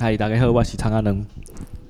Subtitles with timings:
[0.00, 1.26] 嗨，大家好，我是长安能。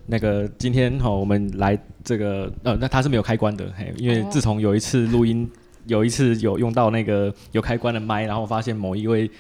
[0.07, 5.47] 那个今天哈，我们来这个呃，那它是没有开关的，嘿，因为自从有一次录音，
[5.85, 9.31] 有一次有用到那个有开关的麦，然后发现某一位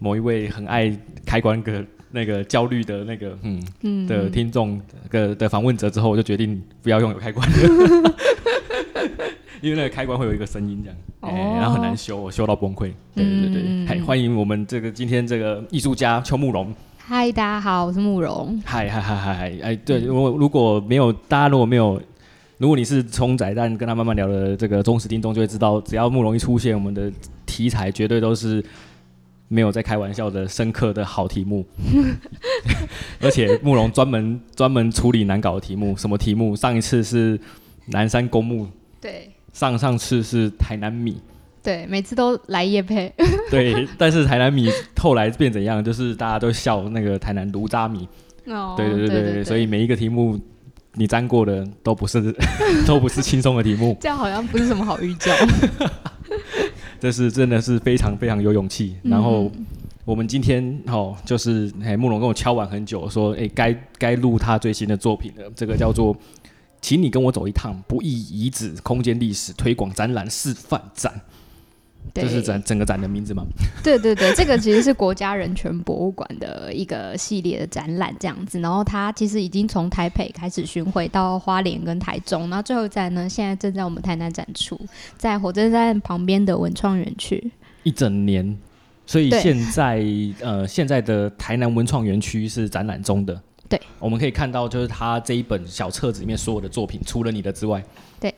[0.00, 0.92] 某一位很爱
[1.24, 4.82] 开关的那个焦虑的那个嗯，嗯的听众
[5.12, 8.14] 的的访问者之后，我就决定不要用有开关的，
[9.62, 12.90] 因为那个开关会有一个声音这样，哎、哦，然后很难修，我修到崩溃。
[13.14, 16.74] 对对对，嗨、嗯，欢迎我们这个今天这个艺术家邱慕容。
[17.10, 18.60] 嗨，大家好，我是慕容。
[18.66, 21.98] 嗨嗨嗨嗨嗨，哎，对，我如果没有大家如果没有，
[22.58, 27.10] 如果你是从仔蛋跟他慢慢聊的这个忠实听众，就会知道，只要慕容一出现，我们的
[27.46, 28.62] 题材绝对都是
[29.48, 31.64] 没有在开玩笑的深刻的好题目。
[33.22, 36.54] 而且慕容专门专门处理难搞的题目，什么题目？
[36.54, 37.40] 上一次是
[37.86, 38.68] 南山公墓，
[39.00, 41.16] 对，上上次是台南米。
[41.68, 43.12] 对，每次都来夜配。
[43.50, 45.84] 对，但是台南米后来变怎样？
[45.84, 48.08] 就是大家都笑那个台南炉渣米。
[48.46, 48.72] 哦。
[48.74, 50.40] 对对对对，所以每一个题目
[50.94, 52.34] 你沾过的都不是
[52.86, 53.94] 都不是轻松的题目。
[54.00, 55.30] 这样好像不是什么好预兆。
[56.98, 58.96] 这是真的是非常非常有勇气。
[59.02, 59.52] 嗯、然后
[60.06, 65.44] 我们今天哦，就是哎，慕容跟我敲碗很久，说哎，该该录他最新的作品了。
[65.54, 66.16] 这个叫做，
[66.80, 71.12] 请你跟我走一趟不易遗址空间历史推广展览示范展。
[72.14, 73.44] 这是整整个展的名字吗？
[73.84, 78.60] 对对对，这个其实是国家人权博物馆的一个系列的展览，这样子。
[78.60, 84.78] 然后它其实已经从台北开始巡回到花莲跟台中，然后最后一站呢，现在正在我们台南展出，
[85.16, 87.50] 在火车站旁边的文创园区。
[87.82, 88.56] 一整年，
[89.06, 90.04] 所以现在
[90.40, 93.40] 呃，现在的台南文创园区是展览中的。
[93.68, 97.82] 对，我们可以看到，就是他这一本小册子里面所有的作品，除了你的之外。
[98.18, 98.34] 对。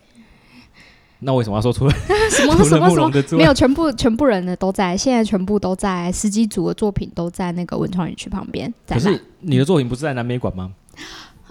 [1.20, 1.94] 那为什么要说出来？
[2.30, 3.10] 什么什么什么？
[3.36, 8.72] 没有，全部全部人呢都在，现在全部都在十几组的作品都在那个文创园区旁边。
[8.86, 10.72] 可是你的作品不是在南美馆吗？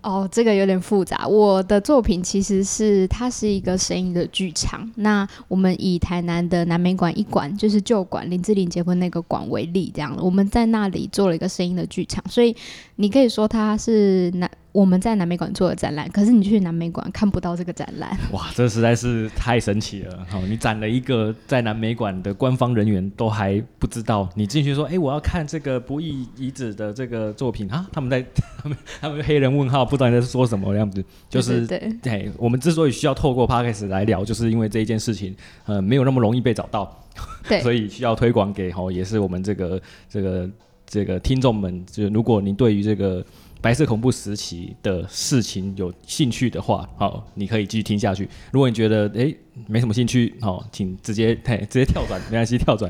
[0.02, 1.28] 哦，这个有点复杂。
[1.28, 4.90] 我的作品其实是它是一个声音的剧场。
[4.96, 12.56] 那我们以台南的南美馆一馆，就是旧馆林志玲结婚那个馆为例，这样我们在那里做了一个声音的剧场，所以
[12.96, 14.50] 你可以说它是南。
[14.72, 18.16] 我们在南美馆做的展览，可是你去南美馆看不到这个展览。
[18.32, 20.26] 哇，这实在是太神奇了！
[20.30, 28.24] 好，你展了一个在南美馆的官方人员都还不知道，你进去说，哎、欸，我要看这个不易遗址的这个作品啊，他们在
[28.62, 31.04] 他们他们黑人问号，不知道你在说什么样子。
[31.28, 37.04] 就是对，对，对，我们之所以需要透过 Podcast 来聊，就是因为这一件事情，呃，没有那么容易被找到，
[37.48, 40.50] 对， 所以需要推广给好，也是我们这个这个
[40.86, 43.26] 这个听众们，就如果你对于这个。
[43.62, 48.28] 白色恐怖时期的事情有兴趣的话，好，你可以继续听下去。
[48.52, 49.36] 如果你觉得诶、
[49.68, 52.90] 没什么兴趣，好，请直接嘿直接跳转，没关系，跳转。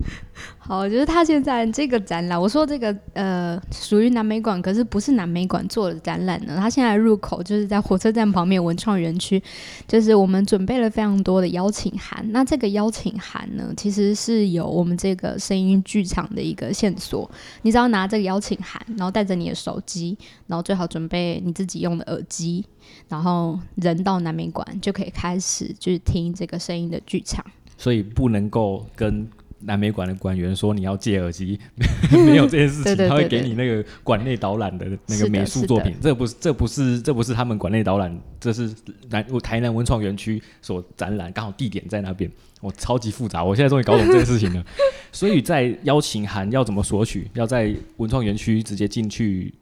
[0.58, 6.56] 好，就是他现在这个展览，我说这个呃属于南美馆，可是不是南美馆做的展览呢。
[6.58, 9.42] 他现在入口就是在火车站旁边文创园区，
[9.86, 12.24] 就是我们准备了非常多的邀请函。
[12.30, 17.28] 那这个邀请函呢，其实是有我们这个声音剧场的一个线索。
[17.62, 20.16] 你只要拿这个邀请函，然后带着你的手机，
[20.46, 22.64] 然后最好准备你自己用的耳机，
[23.08, 27.42] 然后人到南美馆就可以开始就是听这个声音的剧场。
[27.78, 29.26] 所以不能够跟。
[29.60, 31.58] 南美馆的馆员说：“你要借耳机，
[32.10, 35.94] 没有这件事情，他会给你那个馆内导览的那个美术作品。
[36.00, 38.72] 这不是，这不是，这不是他们馆内导览，这是
[39.10, 42.30] 南台南文创园区所展览，刚好地点在那边。
[42.60, 44.64] 我超级复杂，我现在终于搞懂这件事情了。
[45.12, 47.30] 所以在邀请函要怎么索取？
[47.34, 49.54] 要在文创园区直接进去？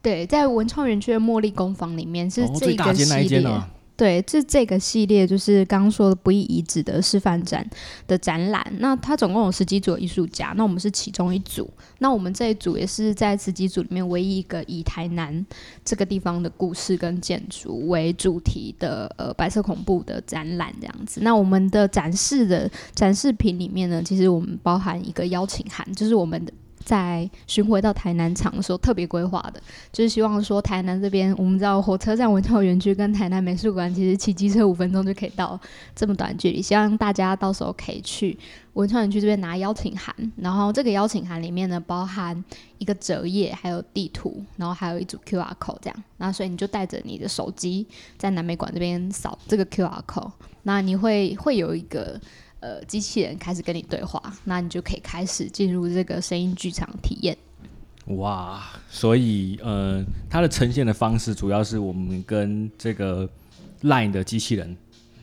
[0.00, 2.68] 对，在文创园区的茉莉工坊里面是这个系列。
[2.68, 7.68] 哦，最大间那一间啊。”对，这这个系列就是刚刚说的不易遗址的示范展
[8.06, 8.64] 的展览。
[8.78, 11.68] 那它总共有十几组艺术家，那我们是其中一组。
[11.98, 15.44] 那我们这一组也是在十几组里面唯一一个以台南
[15.84, 21.20] 这个地方的故事跟建筑为主题的呃白色恐怖的展览这样子。
[21.24, 26.52] 那我们的展示的展示品里面呢，其实我们包含一个邀请函，就是我们的。
[26.88, 29.60] 在巡回到台南场的时候，特别规划的，
[29.92, 35.60] 就是希望说台南这边，我们知道火车站文创园区跟台南美术馆其实骑机车五分钟就可以到，
[35.94, 38.38] 这么短距离，希望大家到时候可以去
[38.72, 42.42] 文创园区这边拿邀请函，然后这个邀请函里面呢，包含
[42.78, 47.86] 一个折页，还有地图，然后还有一组 QR code 这样，那所以你就带着你的手机
[48.16, 52.18] 在南美馆这边扫这个 QR code，那你会会有一个。
[52.60, 57.36] 呃，机器人开始跟你对话，那你就可以开始进入这个声音剧场体验。
[58.16, 63.28] 哇，所以呃，它的呈现的方式主要是我们跟这个
[63.82, 64.76] Line 的机器人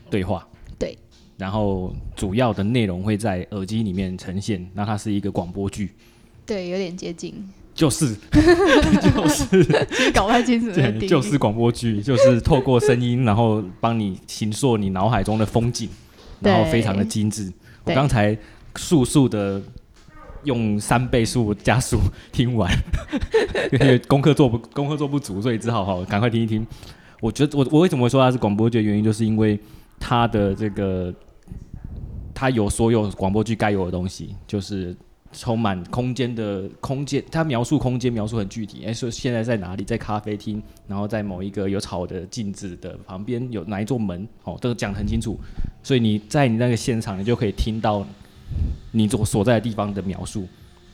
[0.08, 0.46] 对话。
[0.78, 0.96] 对。
[1.36, 5.92] 然后主要的内容会在耳机里面呈现，那它是一个广播剧。
[6.46, 7.34] 对，有点接近。
[7.74, 9.44] 就是 就是，
[9.90, 10.72] 其实搞不太清楚。
[10.72, 15.86] 对，就是广播剧，就是透过声音，然后帮你形塑你脑海中的风景，
[16.40, 17.52] 然后非常的精致。
[17.84, 18.36] 我刚才
[18.76, 19.62] 速速的
[20.44, 21.98] 用三倍速加速
[22.32, 22.70] 听完，
[23.72, 26.66] 因为功课做不功课做不足，所以只好好赶快听一听。
[27.20, 29.58] 我觉得我我为什么会说它是广播剧的原因，就是因为
[29.98, 31.12] 它的这个
[32.34, 34.94] 它有所有广播剧该有的东西，就是
[35.32, 38.84] 充满空间的空间，它描述空间描述很具体。
[38.86, 45.38] 哎，说现在在哪里，在咖啡厅，然后在某一个有草的镜子的旁边有哪一座门，哦，都讲得很清楚。
[45.82, 48.06] 所以你在你那个现场，你就可以听到
[48.92, 50.46] 你所所在的地方的描述。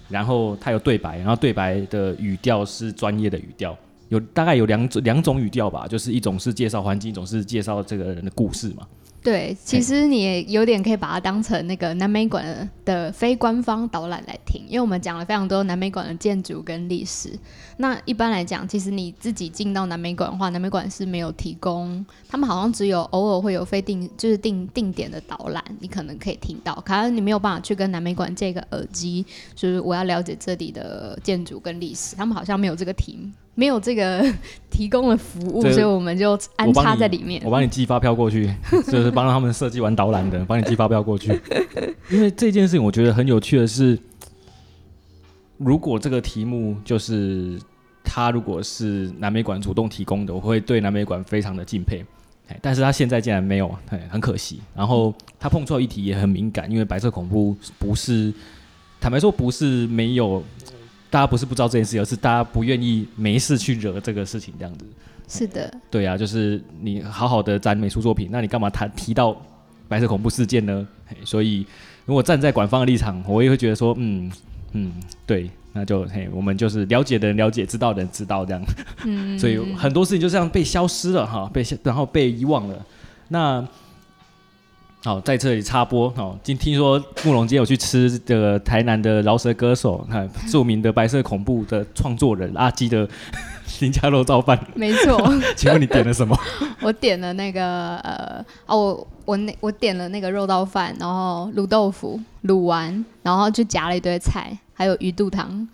[0.09, 3.77] 然后它有对白，然后对白的语调是专业的语调。
[4.09, 8.87] 有大概有两种两种语调吧，就是一种是介绍环境，一种是介绍这个人的故事嘛。
[9.23, 17.39] 对，其实你也有点可以把它当成那个南美馆的非官方导览来听，因为我们讲了非常多南美馆的建筑跟历史。
[17.77, 29.25] 那一般来讲，其实你自己进到南美馆的话，南美馆是没有提供，他们好像只有偶尔会有非定就是定定点的导览，你可能可以听到，可是你没有办法去跟南美馆借个耳机，
[29.55, 33.31] 就是我要了解这里的建筑跟历史，他们好像没有这个题。
[33.55, 34.25] 没有这个
[34.71, 37.43] 提供的服务，所以我们就安插在里面。
[37.45, 38.51] 我帮你寄发票过去，
[38.91, 41.39] 就是帮他们设计完导览的，帮你寄发票过去。
[42.11, 43.99] 因为这件事情，我觉得很有趣的是，
[45.59, 47.59] 如果这个题目就是
[48.03, 52.05] 他如果是南美馆主动提供的，我会对南美馆非常的敬佩。
[52.61, 53.75] 但是他现在竟然没有，
[54.11, 54.61] 很可惜。
[54.75, 58.33] 然后他碰触议题也很敏感，因为白色恐怖不是，
[59.01, 60.43] 坦白说不是没有。
[61.13, 64.87] 大家不是不知道这件事，而是大家不愿意没事去惹这个事情，这样子。
[65.29, 65.71] 是的。
[65.91, 69.37] 对啊，就是你好好的展美术作品，那你干嘛谈提到
[69.89, 70.89] 白色恐怖事件呢？
[71.23, 71.67] 所以，
[72.07, 74.33] 如果站在官方的立场，我也会觉得说，嗯
[74.73, 74.91] 嗯，
[75.27, 78.65] 对，那就嘿，我们就是了解的人了解，知道的人知道这样。
[79.05, 79.37] 嗯。
[79.39, 82.87] 所以很多事情就这样被消失了哈，被然后被遗忘了。
[83.29, 83.69] 那。
[85.05, 86.07] 好，在这里插播。
[86.17, 93.09] 哦，今听说慕容街有去吃这个台南的饶舌歌手，看著名的白色恐怖的创作人阿基的
[93.81, 94.57] 林家肉燥饭。
[94.75, 95.21] 没错。
[95.57, 96.39] 请问你点了什么？
[96.81, 105.67] 我点了那个呃，哦，我我那我点了那个肉燥饭，然后卤豆腐卤丸，然后就夹了一堆菜，还有鱼肚汤。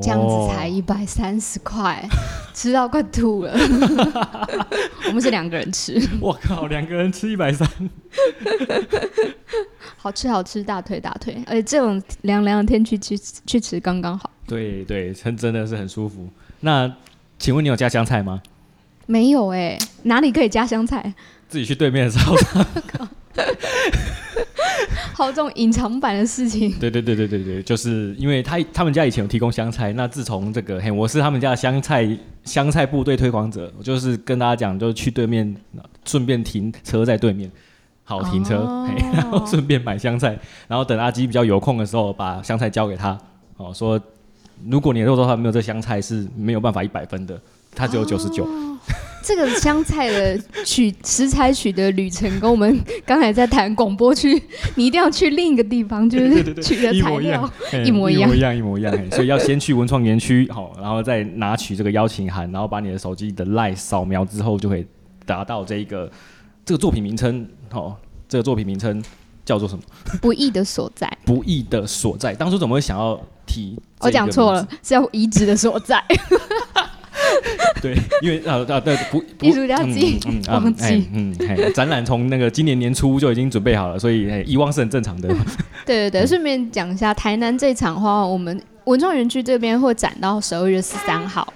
[0.00, 2.08] 这样子才一百三十块，
[2.54, 3.52] 吃到快吐了。
[5.08, 6.00] 我们是两个人吃。
[6.20, 7.68] 我靠，两个人吃一百三，
[9.98, 11.42] 好吃好吃，大腿大腿。
[11.46, 14.30] 而且这种凉凉的天气去去吃刚刚好。
[14.46, 16.28] 对对，真真的是很舒服。
[16.60, 16.92] 那
[17.38, 18.40] 请问你有加香菜吗？
[19.06, 21.12] 没有哎、欸，哪里可以加香菜？
[21.48, 22.46] 自己去对面的超市。
[25.14, 26.70] 好，这种隐藏版的事情。
[26.78, 32.08] 对对对对对对，就是因为他他们家以前有提供香菜，那自从这个嘿，我是他们家的香菜
[32.44, 35.54] 香菜部队推广者，我就是跟大家讲，就是去对面
[36.04, 37.50] 顺便停车在对面，
[38.04, 43.16] 好停车，哦、嘿 然后顺便买香菜，然后等阿基比较有空的时候把香菜交给他，
[43.56, 44.00] 哦，说
[44.68, 47.40] 如果你的肉燥饭没有这香菜是没有办法一百分的，
[47.74, 48.46] 它只有九十九。
[49.24, 52.76] 这个香菜的取食材取的旅程，跟我们
[53.06, 54.42] 刚才在谈广播区，
[54.74, 57.48] 你一定要去另一个地方，就是取的材料
[57.86, 59.10] 一模一样，一模一样，一模一样。
[59.12, 64.84] 所以要先去文创园区，好，然后再拿取这个邀请函，然后把你的手机的 LINE 扫描之后，就可以
[65.24, 66.10] 达到这一个
[66.64, 67.48] 这个作品名称。
[67.70, 67.96] 好，
[68.28, 69.00] 这个作品名称
[69.44, 69.82] 叫做什么？
[70.20, 71.08] 不易的所在。
[71.24, 72.34] 不易的所在。
[72.34, 73.78] 当初怎么会想要提？
[74.00, 76.02] 我讲错了，是要移植的所在。
[77.82, 80.18] 对，因为啊啊对，不艺术家自己
[80.48, 81.34] 忘记，嗯，
[81.74, 85.28] 展览从那个今年年初就已经准备好了，所以遗忘是很正常的。
[85.84, 91.52] 对对对，顺便讲一下，台南这场的话，我们文创园区这边会展到十二月十三号。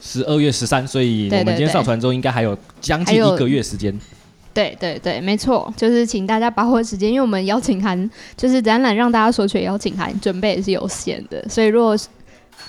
[0.00, 3.92] 十二月十三，所以我们今天上传之后，应该还有将近一个月时间。
[4.54, 11.96] 对对对，没错，就是请大家把握时间，因为我们邀请函就是展览让大家索取邀请函准备也是有限的，所以如果。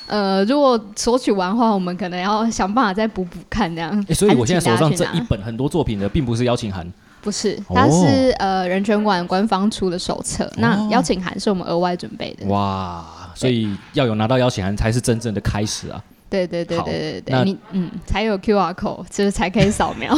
[0.08, 4.04] 呃，如果索取完的话，我们可能要想办法再补补看这样。
[4.08, 6.92] 欸，所以我现在手上这一本很多作品的，并不是邀请函，
[7.22, 10.52] 不是，它是呃人权馆官方出的手册。
[10.58, 12.48] 那邀请函是我们额外准备的。
[12.48, 13.06] 哇，
[13.36, 16.04] 所以要有拿到邀请函才是真正的开始啊！
[16.28, 20.18] 对对对对对对，你嗯才有 QR code，就是才可以扫描。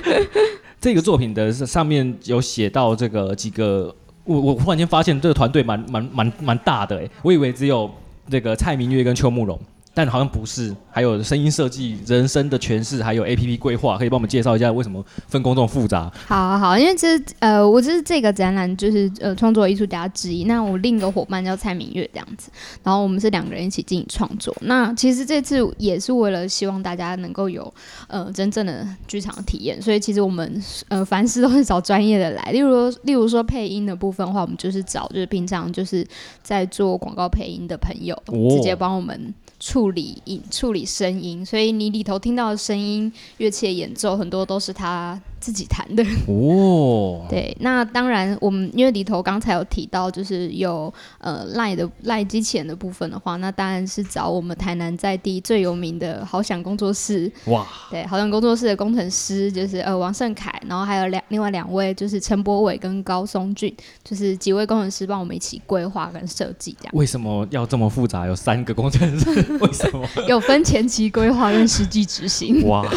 [0.80, 3.94] 这个作品的上面有写到这个几个，
[4.24, 7.90] 我我忽然间发现这个团队蛮蛮蛮蛮大的哎，我以为只有。
[8.32, 9.60] 这个蔡明月跟邱慕容，
[9.94, 16.10] 但好像不是，还有声音设计、人生的诠释，还有 A P P 规划，可以帮我们介绍一下为什么分工这么复杂？
[16.26, 22.50] 好，好，好，因为其实呃，我就是这个展览就是呃创作艺术家之一，那我另一个伙伴叫蔡明月这样子，
[22.82, 24.56] 然后我们是两个人一起进行创作。
[24.62, 27.72] 那其实这次也是为了希望大家能够有
[28.08, 36.06] 呃真正的剧场体验，所以其实我们呃凡事都是找专业的来，例如 例如说配音的部分的话，我们就是找就是平常就是
[36.42, 39.34] 在做广告配音的朋友，哦、直接帮我们。
[39.64, 45.20] 处理音、处理声音，所以你里头听到的声音、乐器的演奏，很多都是他。
[45.42, 66.92] 自己弹的 哦，对，那当然，我们因为里头刚才有提到，就是有呃赖的赖机器人的部分的话，那当然是找我们台南在地最有名的好想工作室哇，对，好想工作室的工程师就是呃王胜凯，然后还有两另外两位就是陈博伟跟高松俊，就是几位工程师帮我们一起规划跟设计这样。
[66.94, 68.28] 为什么要这么复杂？
[68.28, 69.58] 有三个工程师？
[69.58, 70.06] 为什么？
[70.28, 72.86] 有分前期规划跟实际执行哇。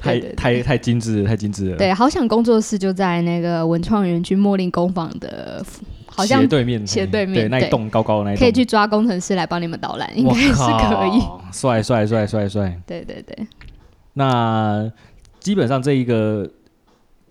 [0.00, 1.76] 太太太精致了，太精致了。
[1.76, 5.60] 对，好想工作室就在那个文创园区茉莉工坊的，
[6.06, 11.20] 好像斜对面，斜对面，对，那一栋高高的那一栋，可以去抓工程师来帮你们导览，应该是可以。
[11.50, 12.80] 帅帅帅帅帅！
[12.86, 13.36] 对对对。
[14.12, 14.88] 那
[15.40, 16.48] 基本上这一个。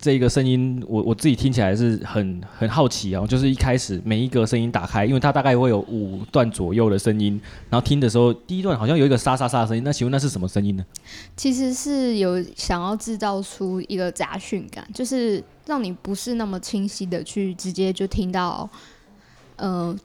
[0.00, 10.86] 这一个声音，我我自己听起来是很很好奇啊，就是一开始每一个声音打开，因为它大概会有五段左右的声音，然后听的时候，第一段好像有一个沙沙沙的声音，那请问那是什么声音呢？
[11.36, 18.70] 其实是有想要制造出一个杂讯感，就是让你不是那么清晰的去直接就听到，
[19.56, 19.98] 嗯、呃，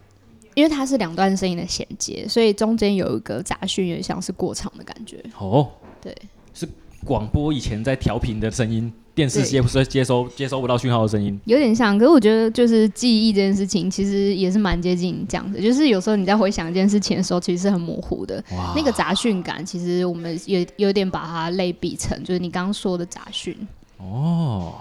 [0.56, 5.24] 因为它是两段声音的衔接，所以中间有一个杂讯，有点像是过场的感觉。
[5.38, 5.70] 哦，
[6.02, 6.18] 对，
[6.52, 6.68] 是
[7.06, 8.92] 广播以前在调频的声音。
[9.16, 11.98] 电视接不是接收接收不到讯号的声音，有点像。
[12.00, 15.62] 可是我觉得，就是记忆这件事情，其实也是蛮接近这样的。
[15.62, 18.44] 就是有时候你在回想一件事情的时候，其实是很模糊的。
[18.76, 23.56] 那个杂讯感，其实我们也有点把它类比成，就是你刚刚说的杂讯。
[23.98, 24.74] 哦，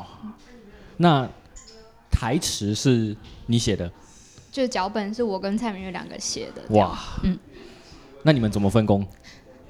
[0.96, 1.28] 那
[2.10, 3.14] 台词是
[3.46, 3.90] 你写的？
[4.50, 6.62] 就脚本是我跟蔡明月两个写的。
[6.74, 7.38] 哇，嗯，
[8.22, 9.06] 那你们怎么分工？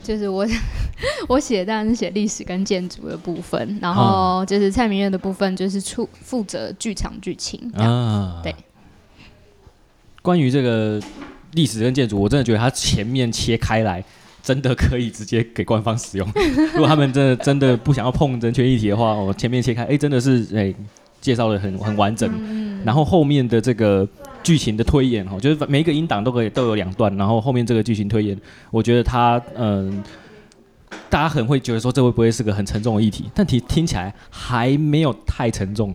[0.02, 0.46] 就是我，
[1.28, 8.40] 我写当然是写历史跟建筑的部分，然后就是蔡明月的部分就是出负责剧场剧情啊。
[8.42, 8.54] 对，
[10.20, 11.00] 关于这个
[11.52, 14.04] 历史跟建筑，我真的觉得它前面切开来，
[14.42, 16.28] 真的可以直接给官方使用。
[16.74, 20.74] 如果他们真的真的不想要碰人权议题的话，我前面切开，哎，真的是哎
[21.20, 24.08] 介绍的很很完整，嗯、然后后面的这个。
[24.42, 28.38] 剧情的推演哈，就是每一个音档都可以都有两段，然后后面这个剧情推演，
[28.70, 30.02] 我觉得他嗯，
[31.08, 35.94] 大家很会觉得说这会不会是个很沉重的议题，但听听起来还没有太沉重。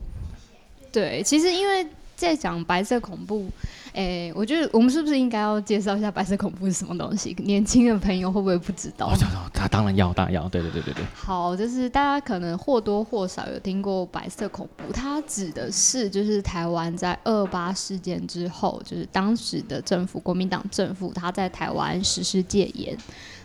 [0.92, 1.86] 对，其实因为
[2.18, 3.48] 在讲白色恐怖。
[3.94, 7.36] 诶、欸，我觉得我们是不是应该要介绍一下白色恐怖是什么东西？
[7.40, 9.12] 年轻的朋友会不会不知道？
[9.54, 11.04] 他当然要，当然要，对对对对对。
[11.16, 22.98] 好，就是大家可能或多或少有听过白色恐怖，它指的是就是台湾在二八事件之后，就是当时的政府，国民党政府，他在台湾实施戒严。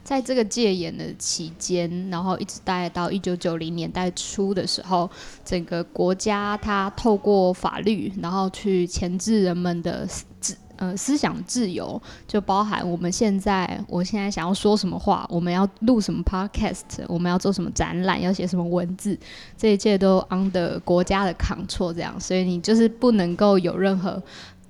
[0.05, 5.09] 在这个戒严的期间，然后一直待到一九九零年代初的时候，
[5.45, 10.07] 整个国家它透过法律，然后去钳制人们的
[10.41, 19.17] 自呃思想自由，就包含我们现在，我现在想要说什么话，我们要录什么 podcast，我们要做什么展览，要写什么文字，
[19.57, 24.21] 这一切都 under 国家的 control，这样，所以你就是不能够有任何。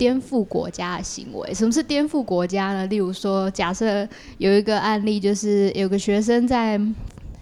[0.02, 2.84] 颠覆国家的行为，什么是颠覆国家呢？
[2.88, 4.04] 例如说，假设
[4.38, 6.80] 有一个案例，就是有个学生在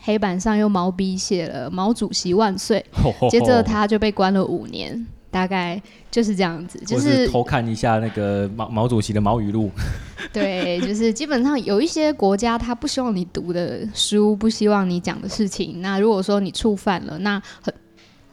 [0.02, 2.85] 黑板上用毛笔写了“毛主席万岁”，
[3.31, 6.79] 接着他就被关了五年，大概就是这样子。
[6.85, 9.71] 就是偷看一下那个毛毛主席的毛语录。
[10.31, 15.81] 对，就是基本上有一些国家，他不希望你读的书，不希望你讲的事情。
[15.81, 17.73] 那如果说你触犯了，那很。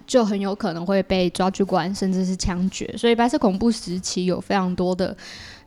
[0.07, 2.91] 就很有可能会被抓去关，甚至是枪决。
[2.97, 5.15] 所以白色恐怖时期有非常多的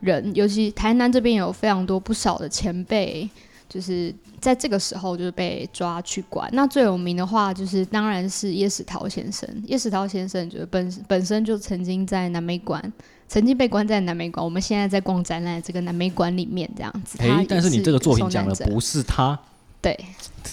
[0.01, 3.29] 人，尤其台南这边有非常多不少的前辈，
[3.69, 6.49] 就是在这个时候就是被抓去关。
[6.53, 9.47] 那最有名的话，就是当然是叶石涛先生。
[9.67, 12.83] 叶石涛先生就是本本身就曾经在南美馆，
[13.29, 14.43] 曾经被关在南美馆。
[14.43, 17.19] 我们现在在逛展览，这个南美馆里面这样子。
[17.19, 19.39] 诶、欸，但是你这个作品讲的不是他。
[19.83, 19.99] 对，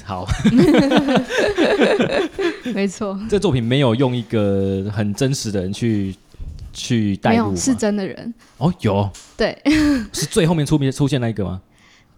[0.05, 0.25] 好，
[2.73, 6.15] 没错， 这作品没有用一个很真实的人去
[6.73, 9.57] 去带入，是真的人哦，有，对，
[10.13, 11.61] 是最后面出面出现那一个吗？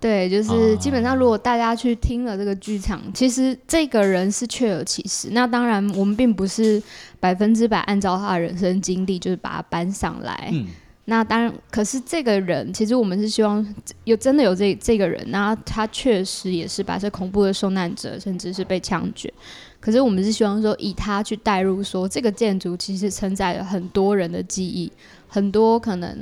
[0.01, 5.29] 对，就是基本上如果大家去听了这个剧场，啊、其实这个人是确有其事。
[5.33, 6.81] 那当然，我们并不是
[7.19, 10.49] 百分之百按照他的人生经历，就是把他搬上来。
[10.53, 10.67] 嗯
[11.05, 19.33] 那当然，可是这个人其实我们是希望有真的有这这个人，那他确实也是白色恐怖的受难者，甚至是被枪决。
[19.79, 24.91] 可是我们是希望说以他去带入说，这个建筑其实承载了很多人的记忆，
[25.27, 26.17] 很多可能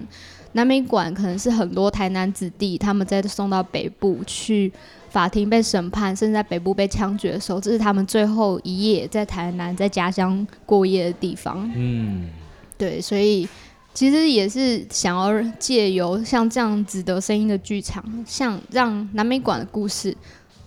[0.53, 4.71] 南美馆可能是很多台南子弟他们在送到北部去
[5.09, 11.71] 法庭被审判，甚至在北部被枪决的时候，这是他们最后一夜在台南在家乡过夜的地方。
[11.75, 12.29] 嗯，
[12.77, 13.47] 对，所以。
[13.93, 20.15] 其实也是想要借由像这样子的声音的剧场，像让南美馆的故事。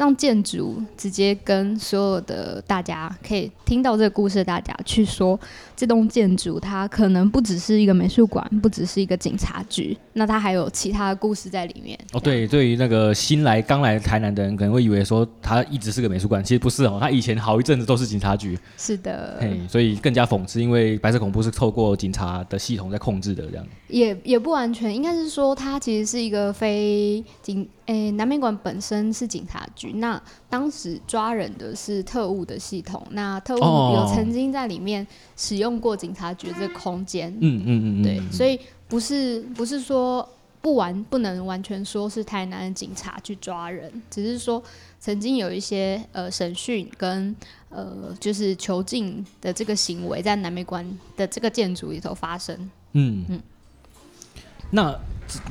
[0.01, 5.39] 让建筑直接跟所有的大家可以听到这个故事的大家去说，
[5.77, 11.99] 这栋建筑它可能不只是一个美术馆，不只是一个警察局，那它还有其他的故事在里面。
[12.15, 18.59] 哦，对，对于那个新来刚来台南的人，可能会以为说它一直是个美术馆，其实不是哦，它以前好一阵子都是警察局。
[18.79, 23.67] 是的，嘿，所以更加讽刺，因为白色恐怖是透过警察的系统在控制的，这样。
[23.89, 27.69] 也也不完全，应该是说它其实是一个非警。
[27.87, 35.07] 诶，南美馆本身是警察局，那当时抓人的是特务的系统，那特务有曾经在里面
[35.37, 40.29] 使用过警察局这个空间，嗯嗯嗯，对，所以不是不是说
[40.61, 44.63] 不完不能完全说是台南的警察去抓人，只是说
[44.99, 47.35] 曾经有一些呃审讯跟
[47.69, 52.57] 呃就是囚禁的这个行为在南美馆的这个建筑里头发生，
[52.93, 53.25] 嗯。
[53.29, 53.41] 嗯，
[54.71, 54.99] 那。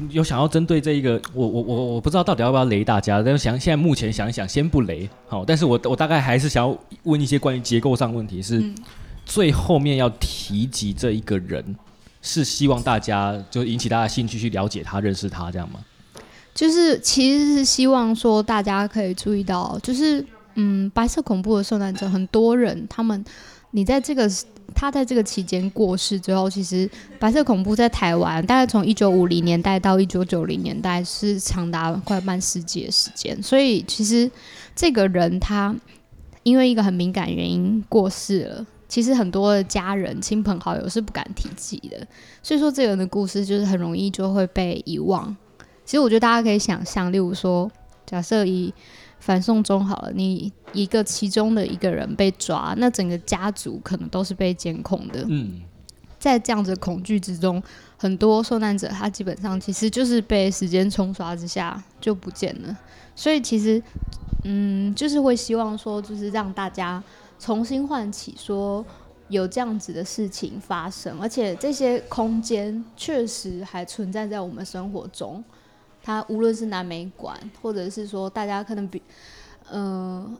[0.10, 5.44] 有想要针对这一个，我我我我不知道到底要不要雷大家，但是想现在目前想一想，先不雷好。
[5.46, 8.64] 但是我我大概还是想要问一些关于结构上问题，是
[9.26, 11.76] 最后面要提及这一个人，
[12.22, 15.80] 是希望大家就引起大家兴趣去了解他、认识他这样吗？
[16.54, 23.24] 就是其实是希望说大家可以注意到，就是嗯，白色恐怖的受难者很多人，他们
[23.72, 24.30] 你在这个。
[24.76, 34.30] 他在这个期间过世之后，其实白色恐怖在台湾大概从一九五零年代到一九九零年代是长达快半世纪的时间，所以其实
[34.76, 35.76] 这个人他
[36.44, 42.08] 因为一个很敏感原因过世了，其实很多的家人、亲朋好友是不敢提及的，
[42.44, 45.36] 所以说这个人的故事就是很容易就会被遗忘。
[45.84, 47.70] 其实我觉得大家可以想象，例如说，
[48.06, 48.72] 假设以
[49.20, 55.26] 反送中好了，你一个其中的一个人被抓，那整个家族可能都是被监控的。
[55.28, 55.62] 嗯，
[56.18, 57.62] 在这样子的恐惧之中，
[57.98, 62.78] 很多受难者他基本上其实就是被时间冲刷之下就不见了。
[63.16, 63.82] 所以其实，
[64.46, 67.04] 嗯，就是会希望说，就是让大家
[67.38, 68.86] 重新唤起说
[69.28, 75.44] 有这样子的事情发生，而且这些空间确实还存在在我们生活中。
[76.10, 79.00] 它无论是南美馆，或者是说大家可能比，
[79.70, 80.38] 嗯、呃，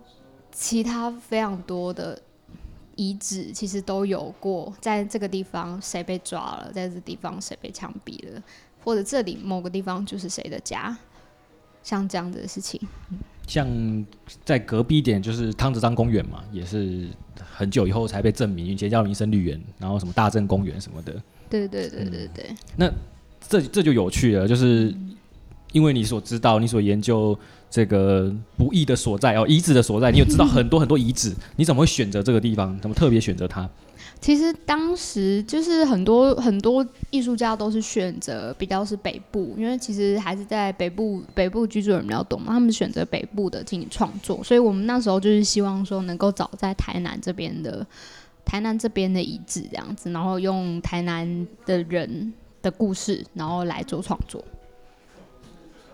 [0.52, 2.20] 其他非常多的
[2.96, 8.42] 遗址，其实都有过，在这个地方谁被抓了，在这地方谁被枪毙了，
[8.84, 10.98] 或者这里某个地方就是谁的家，
[11.84, 12.82] 像这样子的事情。
[13.46, 13.68] 像
[14.44, 17.08] 在隔壁一点就是汤子张公园嘛，也是
[17.56, 21.14] 很久以后才被证明，以前叫民生绿园，然后什么大正公园什么的。
[21.48, 22.46] 对对对对对。
[22.50, 22.92] 嗯、那
[23.48, 24.92] 这这就有趣了，就是。
[25.72, 27.38] 因为你所知道，你所研究
[27.70, 32.80] 这个不易的所在哦，遗址的所在，你有知道很多很多遗址，你怎么会选择这个地方？
[32.80, 33.70] 怎么特别选择它？
[34.22, 47.86] 其实当时就是很多很多艺术家都是选择比较是北部，因为其实还是在北部北部居住的人比较多嘛，他们选择北部的进行创作，所以我们那时候就是希望说能够找在台南这边的
[48.44, 54.44] 台南这边的遗址这样子，然后用台南的人的故事，然后来做创作。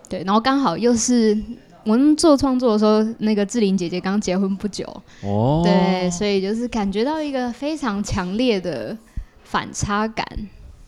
[0.08, 1.36] 对，然后刚好又是
[1.84, 4.84] 我们做创作的时候，那个志玲姐姐刚结婚不久，
[5.22, 8.96] 哦，对，所以就是感觉到一个非常强烈的
[9.44, 10.26] 反差感，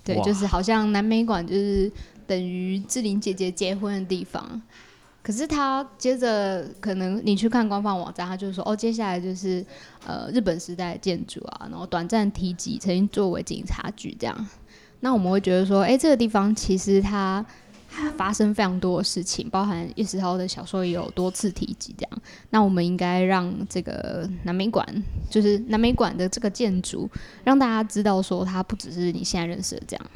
[0.04, 1.90] 对，就是好像南美馆就是
[2.26, 4.61] 等于志玲姐姐结婚的地方，
[5.22, 9.64] 可是她接着可能你去看官方网站，她就说哦，接下来就是
[10.07, 14.48] 呃日本时代的建筑啊，然后短暂提及曾经作为警察局这样，
[15.00, 17.44] 那我们会觉得说，哎，这个地方其实它。
[18.16, 21.94] 发生非常多的事情，包含叶石涛的小说也有多次提及。
[21.96, 24.87] 这样，那我们应该让这个南美馆，
[25.31, 27.09] 就是南美馆的这个建筑，
[27.44, 30.07] 让大家知道说，它不只是你现在认识的这样。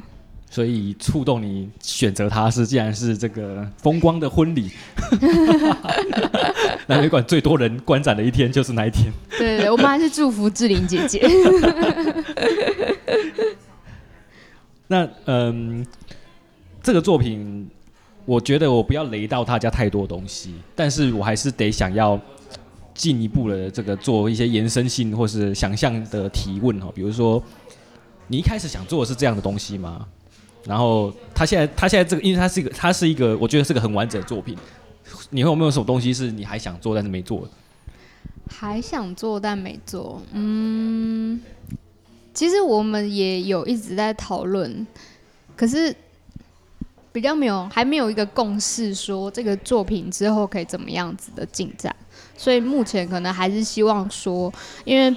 [0.49, 4.69] 所以触动你选择它是，既然是这个风光的婚礼，
[6.85, 9.11] 南美馆最多人观展的一天就是那一天。
[9.31, 11.27] 对，对，我们还是祝福志玲姐姐。
[14.87, 15.85] 那嗯。
[16.83, 17.67] 这个作品，
[18.25, 22.19] 我觉得我不要雷到大家太多东西，但是我还是得想要
[22.93, 27.41] 进一步的这个做一些延伸性或是想象的提问哈，比如说，
[28.27, 30.05] 你一开始想做的是这样的东西吗？
[30.65, 34.57] 然后他现在他现在这个，因为他是一个他是一个，我觉得是个很完整的作品。
[35.29, 37.47] 你会有没有什么东西是你还想做但是没做？
[38.49, 41.41] 还想做但没做，嗯，
[42.33, 44.85] 其实我们也有一直在讨论，
[45.55, 45.93] 可是
[47.13, 51.95] 比较没有还没有一个共识，说这个作品之后可以怎么样子的进展。
[52.35, 54.51] 所以目前可能还是希望说，
[54.83, 55.15] 因为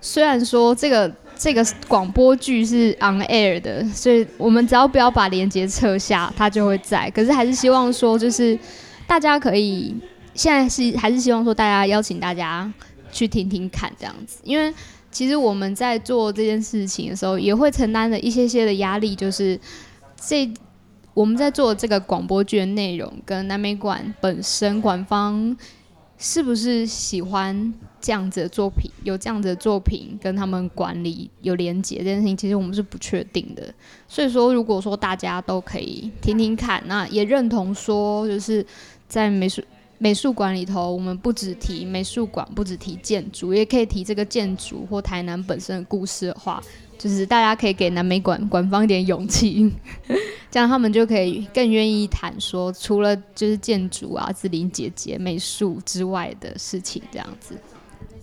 [0.00, 7.08] 虽然说这个这个广播剧是 on air 的，所以我们只要不要把连接撤下，它就会在。
[7.10, 8.58] 可是还是希望说，就是
[9.06, 9.94] 大家可以
[10.34, 12.70] 现在是还是希望说，大家邀请大家
[13.12, 14.38] 去听听看这样子。
[14.42, 14.74] 因为
[15.12, 19.58] 其实我们在做这件事情的时候，也会承担着一些些的压力，就是
[20.20, 20.50] 这
[21.18, 25.56] 我们在做这个广播剧的内容跟南美馆本身官方。
[26.20, 28.90] 是不是喜欢这样子的作品？
[29.04, 33.72] 有这样子的作品跟他们管理有连结这件事情，其实我们是不确定的。
[34.08, 38.66] 所以说，如果说大家都可以听听看，那也认同说，就是
[39.06, 39.62] 在美术
[39.98, 46.60] 美术馆里头，我们不只提美术馆，不只提建筑，也可以提这个建筑或台南本身的故事的话。
[46.98, 49.72] 就是大家可以给南美馆官方一点勇气，
[50.50, 57.54] 这样他们就可以更愿意谈说，除了就是建筑啊、志玲姐姐美术之外的事情，这样子。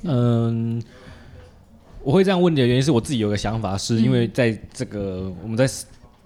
[0.03, 0.83] 嗯，
[2.03, 5.65] 我会这样问你的原因是我自己有个想法，是因为在这个、嗯、我们在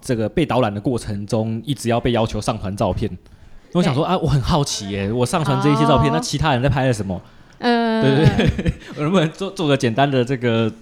[0.00, 3.08] 这个被导览的过程中，一直要被要求上传照片。
[3.72, 7.22] 我想说啊，我很好奇耶，我上传这一些照片，那其他人在拍了什么？
[7.58, 10.72] 嗯，对对对， 我能不能做做个简单的这个？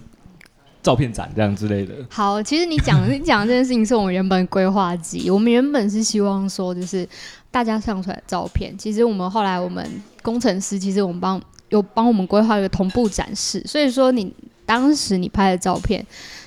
[0.81, 1.93] 照片展这样之类的。
[2.09, 7.07] 好，其实你讲 你讲这件事情是我们原本规划机，我们原本是希望说，就是
[7.51, 8.77] 大家上传的照片。
[8.77, 9.85] 其实我们后来我们
[10.21, 14.33] 工程师，其实我们帮有帮我们规划一个同步展示，所以说你
[14.65, 16.05] 当时你拍的照片，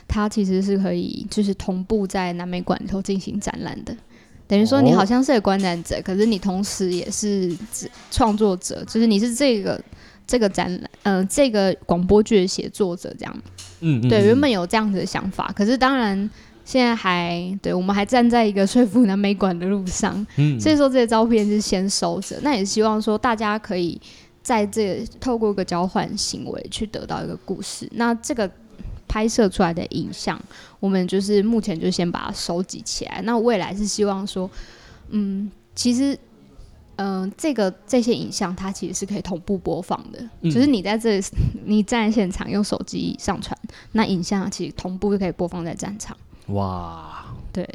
[0.08, 3.94] 它其实是可以就是同步在南美馆里头进行展览的。
[4.48, 7.56] 等于说你好像是个观展者，可是你同时也是
[8.10, 9.78] 创作者，就是你是这个。
[10.24, 13.42] 这个展览，嗯、呃，这个广播剧的写作者这样，
[13.82, 16.30] 嗯，嗯，对，原本有这样子的想法，可是当然
[16.64, 24.00] 现在还，对，我们还站在一个说服南美馆的路上，嗯，所以说这些照片是先收着，那也希望说大家可以
[24.42, 28.50] 在这个透过一个交换行为去得到一个故事，那这个
[29.06, 30.40] 拍摄出来的影像，
[30.80, 34.50] 我们就是目前就先把它收集起来，那未来是希望说，
[35.10, 36.18] 嗯，其实。
[36.96, 41.24] 嗯、呃，这个这些影像它其实是可以同步播放的，嗯、就是你在这里，
[41.64, 43.58] 你站在现场用手机上传，
[43.92, 46.16] 那影像其实同步就可以播放在战场。
[46.48, 47.66] 哇，对，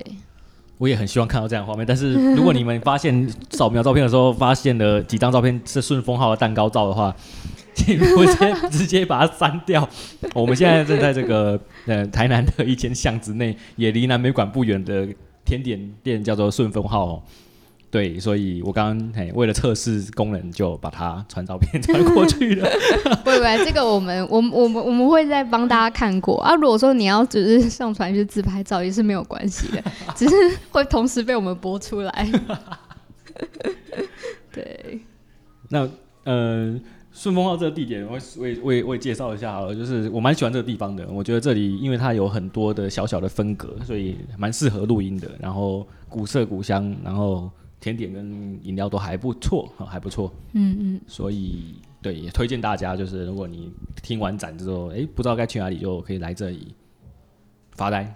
[0.77, 1.85] 我也很希望看到这样的画面。
[1.85, 7.15] 但是 如果你们发现扫描照片的时候发现了几张照片是顺丰号的蛋糕照的话，
[7.73, 9.87] 请我先直接把它删掉。
[10.33, 15.07] 我们现在正在这个呃台南的一间巷子内，也离南美馆不远的
[15.45, 17.23] 甜点店叫做顺丰号哦。
[17.89, 22.69] 对，所以我刚刚嘿为了测试功能，就把它传照片传过去了。
[23.23, 26.53] 不会不会，这个我们我们我们我们会再帮大家看过啊。
[26.55, 29.81] 如果说你要只是上传一些自拍照，也是没有关系的，
[30.13, 30.35] 只是
[30.69, 32.31] 会同时被我们播出来。
[34.51, 34.99] 对，
[35.69, 35.89] 那
[36.25, 36.77] 呃，
[37.13, 41.07] 顺丰号这个地点，我我我也我也介绍一下好了，就是我蛮喜欢这个地方的。
[41.07, 45.31] 我觉得这里因为它有很多的小小的分隔，所以蛮适合录音的。
[45.39, 47.49] 然后古色古香，然后。
[47.79, 50.33] 甜点跟饮料都还不错，还不错。
[50.53, 56.73] 嗯嗯，所以对，也推荐大家，就是如果你听完展之后，哎、欸，不知道该去哪里，就可以来这里
[57.75, 58.13] 发呆，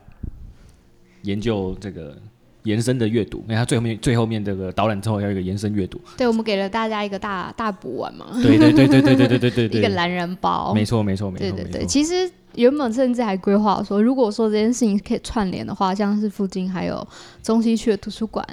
[1.24, 2.17] 研究这个
[2.63, 3.39] 延伸的阅读。
[3.43, 6.02] 因为它最后面最后面这个导览之后要一个延伸阅读。
[6.17, 8.28] 对，我们给了大家一个大大补丸嘛。
[8.41, 10.74] 对对对对对对对对对，对，一个懒人包。
[10.74, 11.52] 没错没错没错。
[11.52, 17.08] 对对对，其实原本甚至还规划说，如果说这件事情可以串联的话，像是附近还有
[17.43, 18.43] 中西区的图书馆。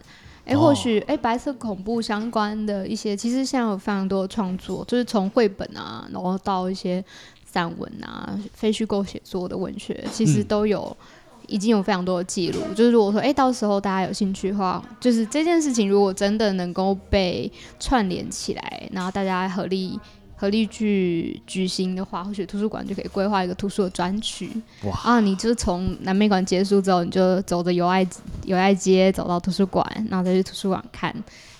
[0.48, 7.04] 哎、欸，或许哎、欸，白色恐怖相关的一些，其实现在有非常多的创作，就是从绘本啊，然后到一些
[7.44, 12.60] 散文啊、非虚构写作的文学，其实都有、嗯、已经有非常多的记录。
[12.74, 20.00] 就是如果说哎、欸，到时候大家有兴趣的话，就是这件事情如果真的能够被串联起来，然后大家合力。
[20.40, 24.48] 合力去举行的话，或许图书馆就可以规划一个图书的专区。
[24.84, 24.96] 哇！
[25.02, 28.06] 啊，你就是从南美馆结束之后，你就走着友爱
[28.44, 31.12] 友爱街走到图书馆，然后再去图书馆看，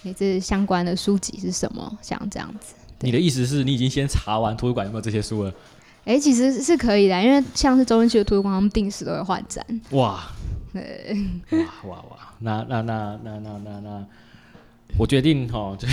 [0.03, 1.99] 你这相关的书籍是什么？
[2.01, 2.75] 像这样子。
[3.01, 5.51] 你的意思是你已经先查完图书馆有没有这些书了？
[6.05, 9.67] 哎、欸，其实是可以的，因为像是中正区的图书馆，他们定时都会换展。
[9.91, 10.23] 哇！
[10.73, 11.17] 对。
[11.51, 11.59] 哇
[11.91, 12.17] 哇哇！
[12.39, 14.07] 那那那那那那那。
[14.97, 15.87] 我决定哈，就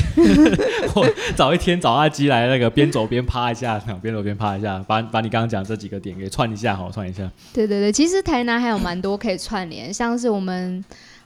[0.95, 7.29] 我找一天找阿基来那个边走边趴一下，边走边趴一下，把把你刚刚讲这几个点给串一下哈，串一下。
[7.53, 10.83] 对对对，其实台南还有蛮多可以串联，像是我们。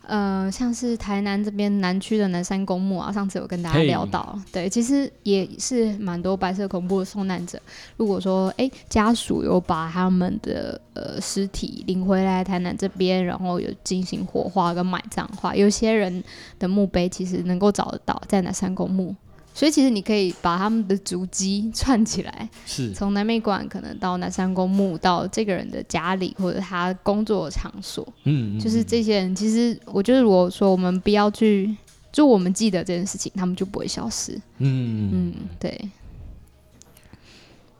[0.10, 7.62] 呃，像是台南这边南区的南山公墓啊，上次有跟大家聊到.对，其实也是蛮多白色恐怖的受难者。
[7.96, 16.24] 如果说，哎、欸，家属有把他们的呃尸体领回来台南这边，然后有进行火化跟埋葬的话，有些人
[16.58, 19.16] 的墓碑其实能够找得到在南山公墓。
[19.54, 29.36] 所以其实你可以把他们的足迹串起来，是从南美馆可能到南山公墓，到这个人的家里或者他工作的场所，嗯，嗯，就是这些人。
[29.36, 31.76] 其实我觉得，如果说我们不要去，
[32.12, 34.40] 就我们记得这件事情，他们就不会消失。
[34.60, 35.90] 嗯嗯，对。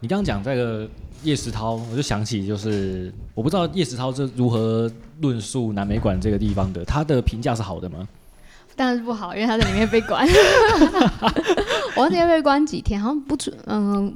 [0.02, 0.90] 你刚刚讲这个
[1.24, 8.08] 叶石涛，我就想起，就是我不知道叶石涛是如何论述南美馆这个地方的，他的评价是好的吗？
[8.80, 10.26] 当然是不好，因为他在里面被关。
[11.98, 14.16] 我那天被关几天，好像不准，嗯。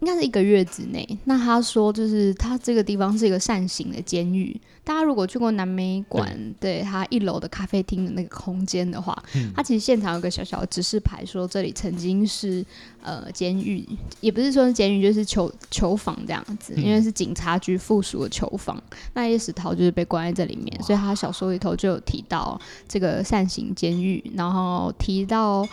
[0.00, 1.06] 应该是一个月之内。
[1.24, 4.58] 那他说，就是他这个地方是一个扇形的监狱。
[4.82, 12.64] 大家如果去过南美馆，对，他一楼的咖啡厅的那个空间的话，嗯，他其实现场有个小小的指示牌，说这里曾经是
[13.02, 13.86] 呃监狱，
[14.20, 18.82] 也不是说是监狱，就是囚囚房这样子，因为是警察局附属的囚房。
[18.90, 22.58] 嗯，那叶石涛就是被关在这里面，所以他小说里头就有提到
[22.88, 25.68] 这个扇形监狱，然后提到。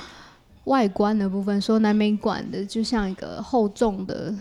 [0.67, 4.33] 外观的部分，说南美馆的就像一个厚重的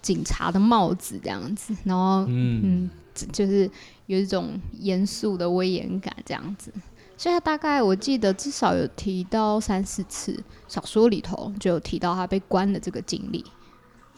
[0.00, 2.90] 警察的帽子这样子，然后嗯，嗯，
[3.32, 3.68] 就是
[4.06, 6.72] 有一种严肃的威严感这样子。
[7.16, 13.44] 所以他大概我记得至少有提到三四次，小说里头就有提到他被关的这个经历。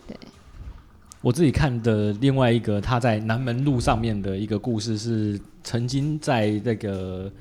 [0.06, 0.14] 对，
[1.22, 7.32] 我自己看的另外一个他在南门路上面的一个故事是，曾经在那个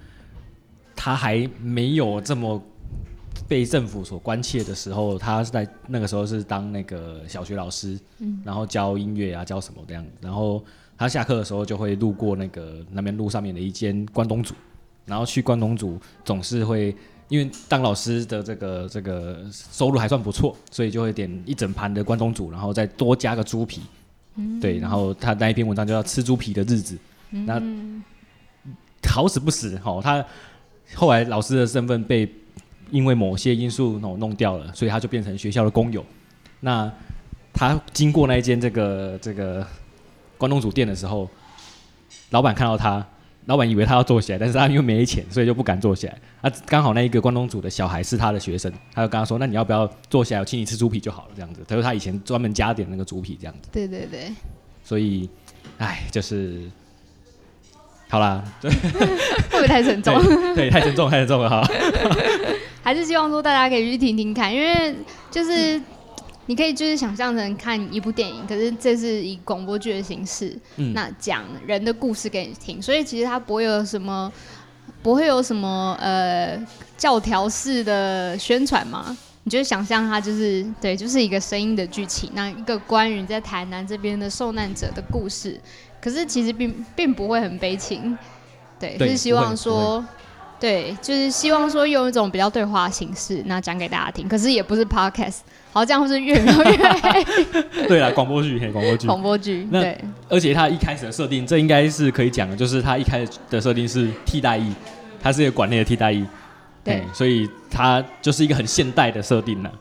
[0.96, 2.64] 他还没有这么。
[3.52, 10.06] 被政府所关切的时候，他是在那个时候是当那个小学老师，嗯，然后教音乐啊，教什么这样。
[10.22, 10.64] 然后
[10.98, 14.56] 他下课的时候就会路过那个那边路上面的一间关东煮，
[15.06, 16.96] 然后去关东煮总是会
[17.28, 23.82] 因为当老师的这个这个收入还算不错，所以就会点一整盘的关东煮，然后再多加个猪皮，
[24.36, 26.98] 嗯，对，然后他那一篇文章就叫吃猪皮的日子，
[27.32, 30.26] 嗯，那好死不死，哦，他
[30.96, 32.34] 后来老师的身份被。
[32.92, 36.06] 因为某些因素弄弄掉了，所以他就变成学校的工友。
[36.60, 36.92] 那
[37.54, 39.66] 他经过那一间这个这个
[40.38, 41.28] 关东煮店的时候，
[42.30, 43.06] 老板看到他，
[43.46, 46.18] 老板以为他要坐起来，但是他因为没钱，所以就不敢坐起来。
[46.42, 53.70] 啊，刚好那一个关东煮的小孩是他的学生，他就跟他说：“那你要不要坐下来，我请你吃猪皮就好了。”这样子，他说他以前专门加点那个猪皮这样子。
[53.72, 54.32] 对对对。
[54.84, 55.30] 所以，
[55.78, 56.70] 哎，就是
[58.10, 58.72] 好啦，对，
[59.52, 60.22] 会不会太沉重？
[60.56, 61.62] 对，对，太沉重，太沉重了哈。
[62.84, 64.96] 还是希望说大家可以去听听看，因为
[65.30, 65.80] 就是
[66.48, 74.32] 你可以就是想象成看一部电影，可是这是以广播剧的形式，嗯、那讲人的故事给你听，所以其实它不会有什么，
[75.04, 76.60] 不会有什么呃
[76.98, 85.62] 教条式的宣传嘛，你就想象它就是对，就是一个声音的剧情，那一个关于在台南这边的受难者的故事，
[86.02, 88.18] 可是其实并并不会很悲情，
[88.80, 90.04] 对，对，就是希望说。
[90.62, 94.30] 对，就是希望说用一种比较对话的形式，那讲给大家听。
[94.30, 95.40] 可是也不是 podcast，
[95.74, 97.26] 好，这样会是越描越黑。
[97.90, 99.68] 对啊，广播剧，广播剧，广播剧。
[99.72, 104.72] 对，而且他一开始的设定，这应该是可以讲的，就是他一开始的设定是替代役，
[105.20, 106.24] 他是一个馆内的替代役。
[106.84, 109.72] 对，所以他就是一个很现代的设定了。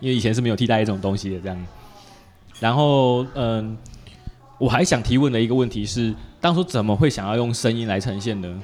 [0.00, 1.66] 因为以前是没有替代役这种东西的这样。
[2.58, 3.76] 然后，嗯，
[4.56, 8.62] 我还想提问的一个问题是，当初怎么会想要用声音来呈现呢？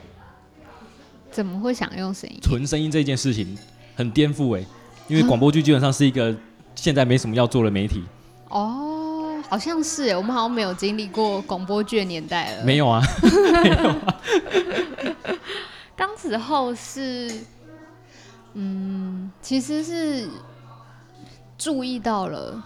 [1.37, 2.39] 怎么会想用声音？
[2.41, 3.55] 纯声音这件事情
[3.95, 4.65] 很颠覆哎，
[5.07, 6.35] 因为广播剧基本上是一个
[6.75, 8.03] 现在没什么要做的媒体。
[8.49, 12.65] 哦，好像是哎，我们好像没有经历过广播剧的年代了。
[12.65, 13.03] 没有啊，
[13.63, 14.15] 没有啊。
[15.95, 17.31] 当时候是，
[18.55, 20.27] 嗯，其实是
[21.59, 22.65] 注意到了。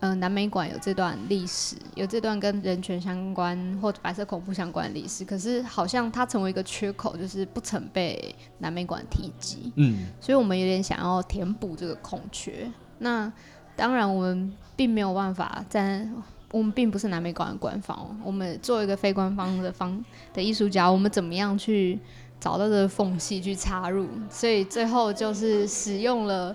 [0.00, 9.72] 嗯、呃，南美馆有这段历史，有这段跟人权相关或者白色恐怖相关的历史，可是好像它成为一个缺口，就是不曾被南美馆提及。
[9.74, 12.70] 嗯，所以我们有点想要填补这个空缺。
[12.98, 13.32] 那
[13.74, 16.08] 当然，我们并没有办法在，
[16.52, 21.98] 我们并不是南美馆的官方，我们作为一个非官方的方的艺术家，我们怎么样去
[22.38, 24.06] 找到这个缝隙去插入？
[24.30, 26.54] 所以最后就是使用了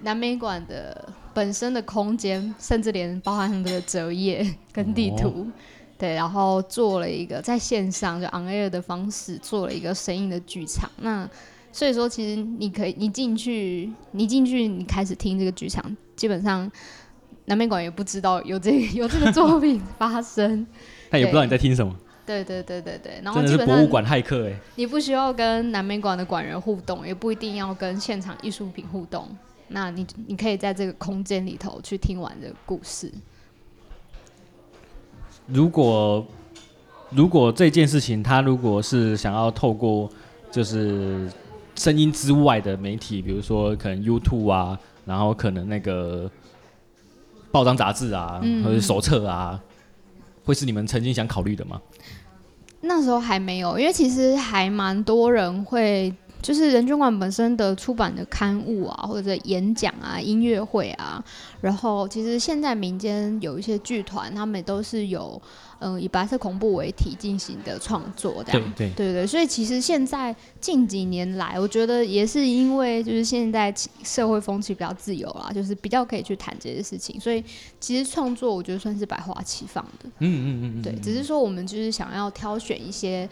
[0.00, 1.12] 南美馆的。
[1.34, 5.46] 本身的空间，甚至连包含他们的折页 跟地图，哦，
[5.98, 10.90] 对，然后做了一个在线上就 on air 的方式，做了一个声音的剧场。
[10.98, 11.28] 那
[11.72, 16.70] 所以说，其实你可以，你进去，你进去，你开始听这个剧场，基本上
[17.46, 20.66] 南美馆也不知道有这有这个作品发生，
[21.10, 21.94] 他也不知道你在听什么。
[22.26, 29.28] 对对对对对，然后基本上博物馆骇客哎，你不需要跟南美馆的馆员互动，也不一定要跟现场艺术品互动，
[29.74, 33.12] 那你你可以在这个空间里头去听完这个故事。
[35.48, 36.24] 如果
[37.10, 40.08] 如果这件事情，他如果是想要透过
[40.48, 41.28] 就是
[41.74, 46.30] 声音之外的媒体，比如说可能 YouTube 啊，然后可能那个
[47.50, 49.60] 报章杂志啊，嗯、或者手册啊，
[50.44, 51.82] 会是你们曾经想考虑的吗？
[52.80, 56.14] 那时候还没有，因为其实还蛮多人会。
[56.44, 61.24] 就是人权馆本身的出版的刊物啊，或者演讲啊、音乐会啊，
[61.62, 65.40] 然后其实现在民间有一些剧团，他们都是有
[65.78, 77.42] 嗯、呃、以白色恐怖为题进行的创作，这样对对对对，所以其实现在近几年来，我觉得也是因为就是现在社会风气比较自由啦，就是比较可以去谈这些事情，所以
[77.80, 83.26] 其实创作我觉得算是百花齐放的，嗯嗯嗯嗯，对，只是说我们就是想要挑选一些。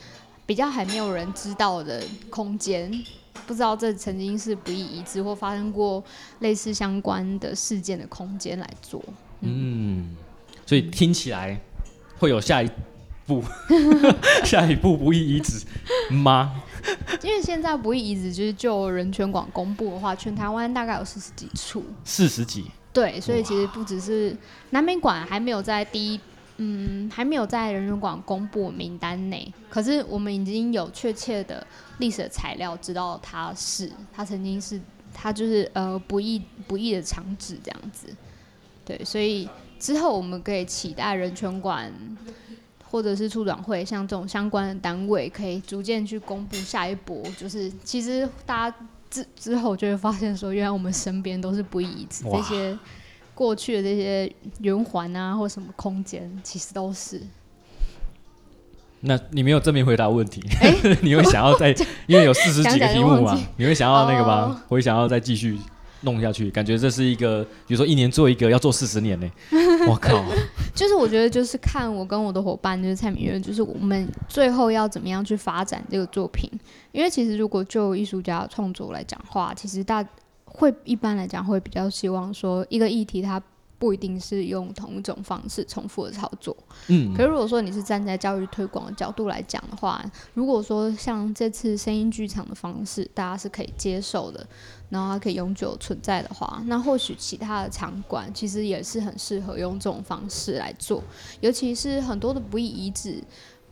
[0.45, 2.91] 比较还没有人知道的空间，
[3.47, 6.03] 不知道这曾经是不易遗址或发生过
[6.41, 9.03] 类似相关的事件的空间来做。
[9.41, 10.17] 嗯，嗯，
[10.67, 11.59] 所以听起来
[12.19, 12.69] 会有下一
[13.27, 13.43] 步，
[14.45, 15.65] 下一步不易遗址
[16.13, 16.63] 吗？
[17.23, 21.85] 因为现在不易遗址就是就人权馆公布的话，全台湾大概有四十几处。
[22.05, 22.65] 四十几？
[22.93, 24.37] 对，所以其实不只是
[24.71, 26.21] 南美馆还没有在第一。
[26.59, 31.67] 嗯，还没有在人权馆公布名单内，可是我们已经有确切的
[31.99, 34.81] 历史的材料，知道他是他曾经是
[35.15, 38.07] 他就是呃不义不义的长址这样子，
[38.85, 39.49] 对，所以
[39.81, 41.91] 之后我们可以期待人权馆
[42.85, 48.77] 或者是促转会像这种相关的单位，可以逐渐去公布下一波，就是其实大家
[49.11, 52.79] 之之后就会发现说，原来我们身边都是不义这些。
[53.43, 57.21] 过去的这些圆环啊，或什么空间，其实都是。
[59.01, 61.75] 那你没有正面回答问题，欸、 你会想要再，
[62.07, 64.63] 因为有四十几个题目嘛，你会想要那个吗？
[64.69, 65.59] 会想要再继续
[66.03, 69.29] 弄下去，感觉这是一个，比如说一年做一个，要做四十年呢。
[69.91, 70.25] 我靠！
[70.73, 76.49] 就是我觉得，就是看我跟我的伙伴，就是蔡明月，就是我们最后要怎么样去发展这个作品。
[76.93, 80.07] 因为其实如果就艺术家创作来讲话，其实大。
[80.55, 83.43] 会一般来讲会比较希望说一个议题它
[83.79, 87.13] 不一定是用同一种方式重复的操作，嗯。
[87.15, 94.47] 可是如果说你是站在教育推广的角度来讲的话，如果说像这次声音剧场的方式大家是可以接受的，
[94.89, 101.03] 然后它可以永久存在的话，那或许其他的场馆其实也是很适合用这种方式来做，
[101.41, 103.21] 尤其是很多的不易遗址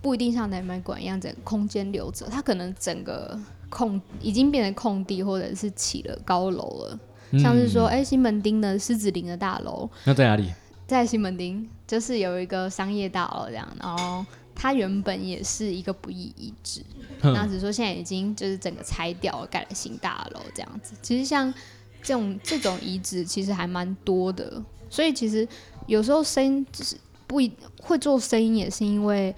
[0.02, 3.38] 不一定像南美馆一样整个空间留着，它可能整个。
[3.70, 6.98] 空已经变成空地，或者是起了高楼了。
[7.30, 10.52] 嗯、像是说，哎、欸，西门町的狮子林的大楼，那在哪里？
[10.86, 13.66] 在西门町，就是有一个商业大楼这样。
[13.80, 16.82] 然后它原本也是一个不义遗址，
[17.22, 20.94] 那只是说现在已经就是整个拆掉了，盖了新大楼这样子。
[21.00, 21.54] 其实像
[22.02, 24.62] 这种这种遗址，其实还蛮多的。
[24.90, 25.46] 所以其实
[25.86, 26.96] 有时候声音就是
[27.28, 29.34] 不一会做声音，也是因为。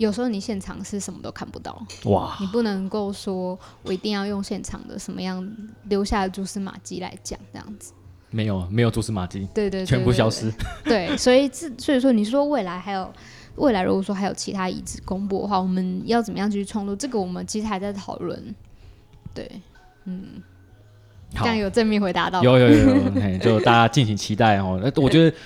[0.00, 2.34] 有时候你现场是什么都看不到，哇！
[2.40, 5.46] 你不能够说我一定要用现场的什么样
[5.90, 7.92] 留下的蛛丝马迹来讲这样子。
[8.30, 10.50] 没有，没有蛛丝马迹，对对，对，对，对，全部消失。
[10.84, 13.12] 对，所以这所以说你说未来还有
[13.56, 16.96] 未来，如果说还有其他遗址公布的话，我们要怎么样继续创作？
[16.96, 18.54] 这个我们其实还在讨论。
[19.34, 19.46] 对，
[20.06, 20.42] 嗯，
[21.34, 22.42] 这样有正面回答到？
[22.42, 24.80] 有有有有， 就大家敬请期待哦。
[24.82, 25.36] 那我觉得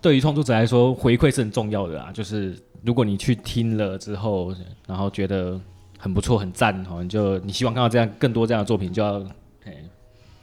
[0.00, 2.58] 对于创作者来说，回馈是很重要的啊，就是。
[2.82, 4.54] 如果你去听了之后，
[4.86, 5.60] 然后觉得
[5.98, 9.18] 很不错、很赞，哦，你就你希望看到这样更多这样的作品，就要
[9.64, 9.74] 哎，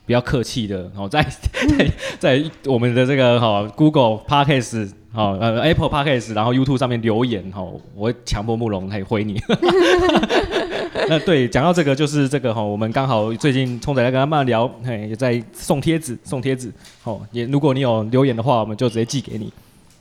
[0.05, 1.25] 不要客气的，然后在
[1.69, 7.61] 在 在我们的这个哈 Google Podcast 哈呃 Apple Podcast，然后 YouTube 上面留言哈，
[7.95, 9.41] 我会强迫慕容可以回你。
[11.09, 16.71] 那对，讲到这个就是这个哈，我们刚好最近聪仔在跟他们聊，嘿，也在送贴纸，送贴纸，
[17.03, 19.51] 哦，也如果你有留言的话，我们就直接寄给你。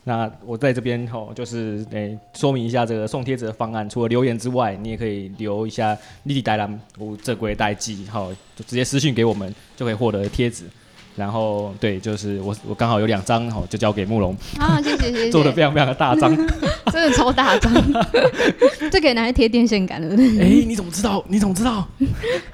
[0.08, 3.90] 那我在这边吼，就是诶、欸、说明一下这个送贴纸的方案。
[3.90, 10.62] 除了留言之外，你也可以留一下你的代栏，无这规代寄，好，就直接私信给我们，就可以获得贴纸。
[11.16, 14.32] 然后对，就是我我刚好有两张，吼，就交给慕容。
[14.60, 15.30] 啊，谢谢谢谢。
[15.32, 16.36] 做的非常非常的大张，
[16.92, 17.72] 真的超大张，
[18.92, 20.14] 这可以拿来贴电线杆的。
[20.14, 21.24] 哎、欸，你怎么知道？
[21.26, 21.84] 你怎么知道？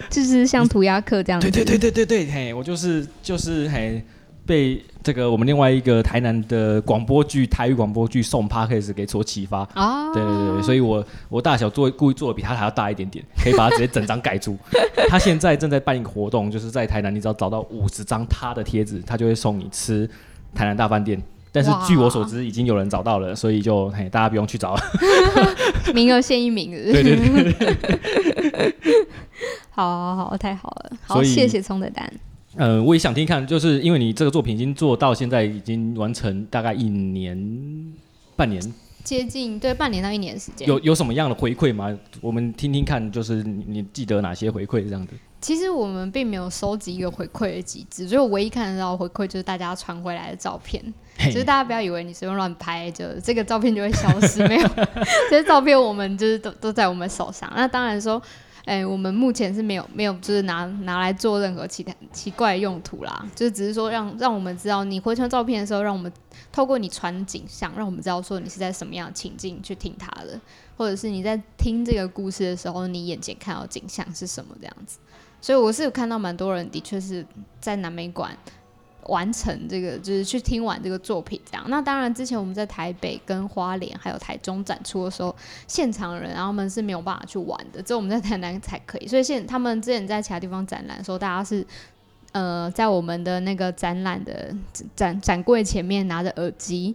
[0.09, 1.50] 就是像涂鸦客这样子。
[1.50, 4.03] 对对对对对对，嘿，我就是就是嘿。
[4.45, 14.57] 被这个我们另外一个台南的广播剧台语广播剧送 Podcast 给所启发啊，对对对，所以我我大小做故意做的比他还要大一点点，可以把它直接整张盖住。
[15.09, 20.09] 他现在正在办一个活动，就是在台南，你只要找到五十张他的贴纸，他就会送你吃
[20.55, 21.20] 台南大饭店。
[21.55, 24.80] 但是据我所知，已经有人找到了，所以就嘿，大家不用去找了。
[25.95, 26.93] 名额限一名是？
[26.93, 28.74] 对对对。
[29.70, 32.11] 好，好，好，太好了，好，谢谢葱的蛋。
[32.57, 37.94] 呃，我也想听看，就是因为你这个作品已经做到现在，已经完成大概一年
[38.36, 38.61] 半年，
[39.03, 40.68] 接近对半年到一年的时间。
[40.68, 41.96] 有有什么样的回馈吗？
[42.20, 45.14] 我们听听看，就是你，你记得哪些回馈这样子？
[45.40, 50.80] 其实我们并没有收集一个回馈的机制，所以我唯一看得到回馈就是大家传回来的照片。
[51.18, 54.68] 其实大家不要以为你随便乱拍，就这个照片就会消失，没有，
[55.28, 57.53] 这些照片我们就是都都在我们手上。
[57.57, 58.22] 那当然说，
[58.64, 66.10] 哎、我们目前是没有没有就是拿拿来做任何其他奇怪用途啦，就是只是说让让我们知道你回传照片的时候，让我们
[66.52, 70.40] 透过你传景象，让我们知道说你是在什么样的情境去听它的，
[70.76, 74.98] 或者是你在听这个故事的时候，你眼前看到景象是什么这样子。
[75.40, 77.26] 所以我是有看到蛮多人的确是
[77.60, 78.36] 在南美馆
[79.07, 81.64] 完成这个，就是去听完这个作品这样。
[81.68, 85.34] 那当然之前我们在台北跟花莲还有台中展出的时候，
[85.66, 89.07] 现场人然后他们是没有办法去玩的，只有我们在台南才可以。
[89.07, 91.66] 所以现他们之前在其他地方展览的时候，大家是
[92.32, 94.55] 呃在我们的那个展览的
[94.94, 96.94] 展展柜前面拿着耳机，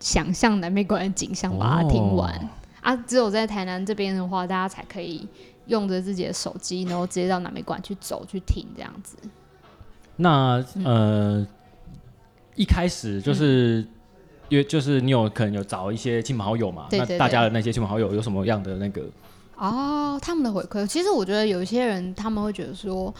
[0.00, 2.32] 想象南美馆的景象把它听完。
[2.36, 2.48] 哦、
[2.80, 5.28] 啊，只有在台南这边的话，大家才可以。
[5.66, 9.16] 用着自己的手机，然后直接到南美馆去走去听这样子。
[10.16, 11.46] 那呃，
[12.54, 13.84] 一开始就是
[14.48, 16.86] 因为、嗯、就是你有可能有找一些亲朋好友嘛？
[16.90, 19.02] 对对对，那大家的那些亲朋好友有什么样的那个？
[19.56, 23.12] 哦，他们的回馈，其实我觉得有一些人他们会觉得说，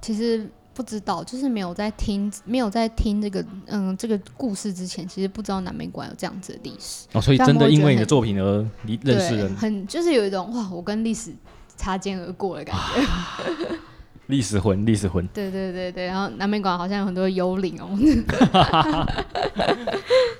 [0.00, 7.06] 其实不知道，就是没有在听，没有在听这个嗯这个故事之前，其实不知道南美馆有这样子的历史。
[7.12, 11.34] 哦，所以真的因为你的作品而你认识人，很就是有一种哇，我跟历史。
[11.78, 13.02] 擦肩而过的感觉，
[14.26, 15.26] 历史魂，历史魂。
[15.28, 17.88] 对对对对，然后南美馆好像有很多幽灵哦。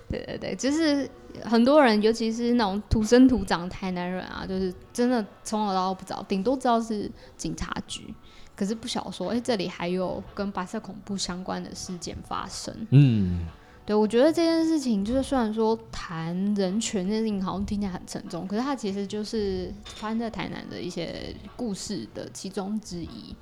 [0.09, 1.09] 对对对，就是
[1.45, 8.15] 很多人，尤其是那种土生土长的台南人啊，就是真的从头到尾不知道，顶多知道是警察局，
[8.55, 12.75] 可是不晓得说，哎，这里还有跟白色恐怖相关的事件发生。
[12.91, 13.47] 嗯。
[13.85, 23.33] 对，我觉得这件事情就是，虽然说谈人权这件事情好像听起来很沉重，可是它其实就是发生在台南的一些故事的其中之一。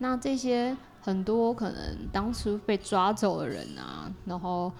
[0.00, 4.72] 那这些很多可能当初被抓走的人啊，然后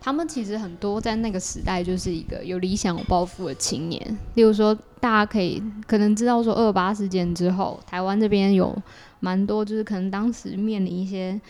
[0.00, 4.18] 他们其实很多在那个时代就是一个有理想、有抱负的青年。
[4.34, 8.74] 例如说，大家可以可能知道说，二八事件之后，台湾这边有
[9.20, 11.40] 蛮多，就是可能当时面临一些。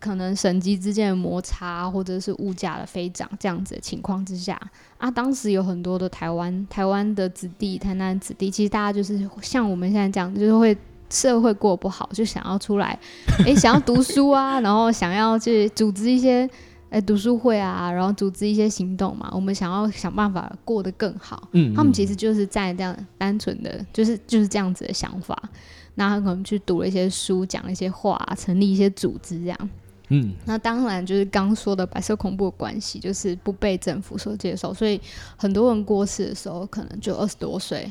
[0.00, 4.60] 可能省级之间的摩擦，或者是物价的飞涨，这样子的情况之下，
[4.98, 10.76] 啊，当时有很多的台湾台湾的子弟，台南子弟，其实大家就是像我们现在这样，就是会
[11.14, 12.98] 社会过不好，就想要出来，
[13.38, 16.40] 哎、欸，想要读书啊， 然后想要去组织一些
[16.90, 21.48] 哎、欸、读书会啊，然后组织一些行动嘛，我们想要想办法过得更好。
[21.52, 25.40] 嗯，嗯，他们其实就是在这样单纯的，就是就是这样子的想法，
[25.94, 29.70] 那他可能去读了一些书，讲了一些话，成立一些组织这样。
[30.10, 35.00] 嗯，那当然就是刚说的白色恐怖的关系，就是不被政府所接受，所以
[35.36, 37.90] 很多人过世的时候，可能就二十多岁，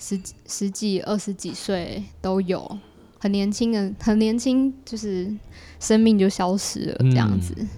[0.00, 2.78] 十几十几二十几岁都有，
[3.18, 5.30] 很年轻的很年轻，就是
[5.78, 7.54] 生命就消失了这样子。
[7.58, 7.68] 嗯、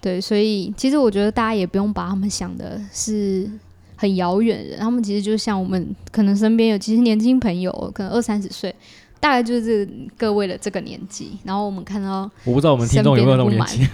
[0.00, 3.50] 对，所以其实我觉得大家也不用把他们想的是
[3.96, 8.72] 很遥远的人，他们其实就像我们可能身边有其实年轻朋友，可能二三十岁。
[9.20, 13.86] 大概就是各位的这个年纪，然后我们看到，我不知道我们听众有没有那么年纪，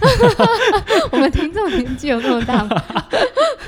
[1.11, 2.83] 我们听众年纪有那么大吗？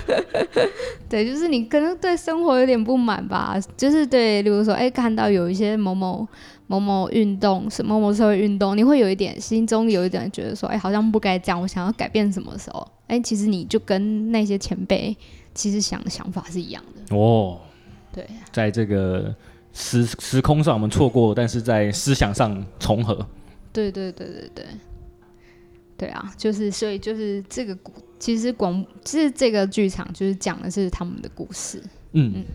[1.10, 6.28] 对，就是你可能对生活有点不满吧，就是对，例如说，哎、欸，看到有一些某某
[6.68, 15.16] 某某运动，是某某社会运动，你会有一点心中有一点觉得说，哎、欸，好像不该这样，我想要改变什么时候，哎、欸，其实你就跟那些前辈
[15.54, 17.58] 其实想的想法是一样的哦，
[18.14, 19.34] 对，在这个。
[19.80, 23.14] 时时空上我们错过，但是在思想上重合。
[23.72, 24.66] 对对对对对，
[25.96, 31.80] 对啊，就是所以就是这个故，其实广其实这个剧场就是讲的是他们的故事。
[32.14, 32.46] 嗯嗯。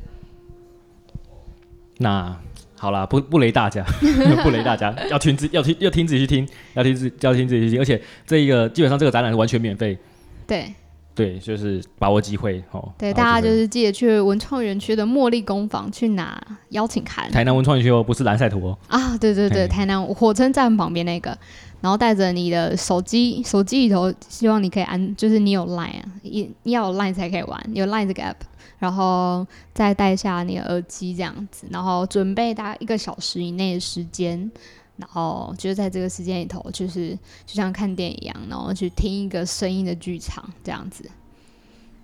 [1.99, 2.37] 那
[2.77, 3.85] 好啦，不不雷大家，
[4.43, 9.97] 不雷大家，要听自要听要听自己去听，要听自要听自己去听，而且这一个基本上这个展览是完全免费。
[10.45, 10.75] 对。
[11.15, 12.93] 对，就是把握机会哦。
[12.97, 16.41] 对，大家就是记得去文创园区的茉莉工坊去拿
[16.71, 17.31] 邀请函。
[17.31, 18.79] 台南文创园区哦，不是蓝赛图哦。
[18.89, 21.37] 啊，对对对，台南火车站旁边那个。
[21.83, 28.37] 然后带着你的手机，手机里头希望你可以安，就是你有 Line 啊，一你要有 Line 才可以玩，有 Line 这个 app，
[28.79, 29.45] 然后
[29.75, 34.49] 再带下你的耳机这样子，然后准备大概一个小时以内的时间，
[34.97, 37.11] 然后就是在这个时间里头，就是
[37.47, 41.05] 就像看电影一样，然后去听一个声音的剧场这样子。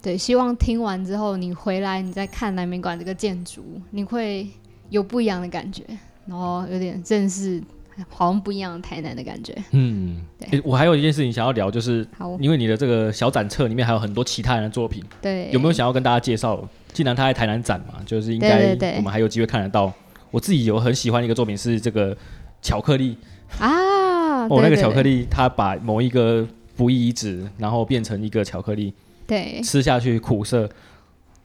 [0.03, 4.49] 对，希望听完之后你回来，你再看南美馆这个建筑，你会
[4.91, 5.84] 有不一样的感觉，
[6.26, 7.62] 然后有点正式。
[8.09, 9.53] 好像不一样的台南的感觉。
[9.72, 10.62] 嗯，对、欸。
[10.64, 12.07] 我还有一件事情想要聊，就是
[12.39, 15.03] 因为你的这个小展册里面还有很多其他人的作品。
[15.20, 15.51] 对。
[15.51, 16.64] 有没有想要跟大家介绍？
[16.93, 19.93] 既然他在台南展嘛，就是应该我们还有机会看得到。
[20.30, 22.16] 我自己有很喜欢一个作品是这个
[22.62, 23.16] 巧克力
[23.59, 24.46] 啊。
[24.46, 26.46] 哦，那个巧克力，它把某一个
[26.76, 28.92] 不义遗址，然后变成一个巧克力。
[29.26, 29.61] 对。
[29.62, 30.68] 吃下去苦涩。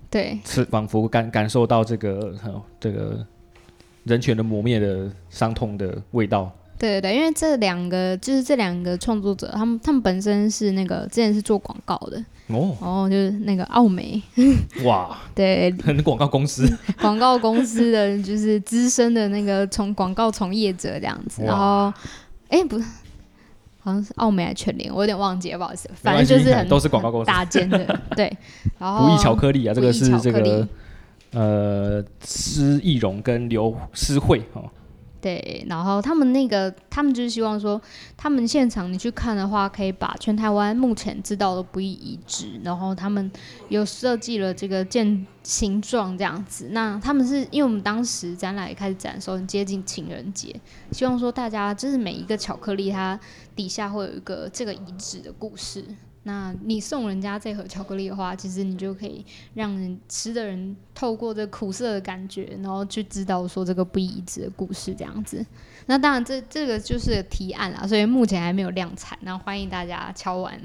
[0.10, 0.40] 对。
[0.44, 2.36] 吃仿佛感感受到这个
[2.80, 3.26] 这个。
[4.06, 6.52] 人权的磨灭的伤痛的味道。
[6.84, 12.18] 对对对，因为这两个就是这两个创作者，他们他们本身是那个之前是做广告的
[12.48, 14.22] 哦，然后就是那个奥美。
[14.84, 16.70] 哇，对， 很广告公司，
[17.00, 21.94] 广告公司的就是资深的那个从广告从业者这样子，然后
[22.50, 22.86] 哎不是，
[23.80, 28.36] 好像是奥美还是全联，我有点忘记了，不好意思，反正就是很都是广告公司大间的，对，
[28.78, 30.68] 然后不易巧克力啊，这个是这个。
[31.36, 34.70] 呃，施易荣跟刘诗慧哦，
[35.24, 37.82] 对，然后他们那个，他们就是希望说，
[38.18, 43.32] 他们现场你去看的话，可以把全台湾目前知道的不易遗址，然后他们
[43.70, 46.68] 有设计了这个建形状这样子。
[46.72, 50.54] 那他们是因为我们当时展览一开始展的时候很接近情人节，
[50.92, 53.18] 希望说大家就是每一个巧克力它
[53.56, 55.86] 底下会有一个这个遗址的故事。
[56.26, 65.46] 那你送人家这盒巧克力的话，其实你就可以让人吃的人透过这苦涩的感觉，然后去知道说这个不义遗址的故事这样子。
[65.86, 70.58] 那当然这，这这个就是提案啦，所以目前还没有量产，然后欢迎大家敲完。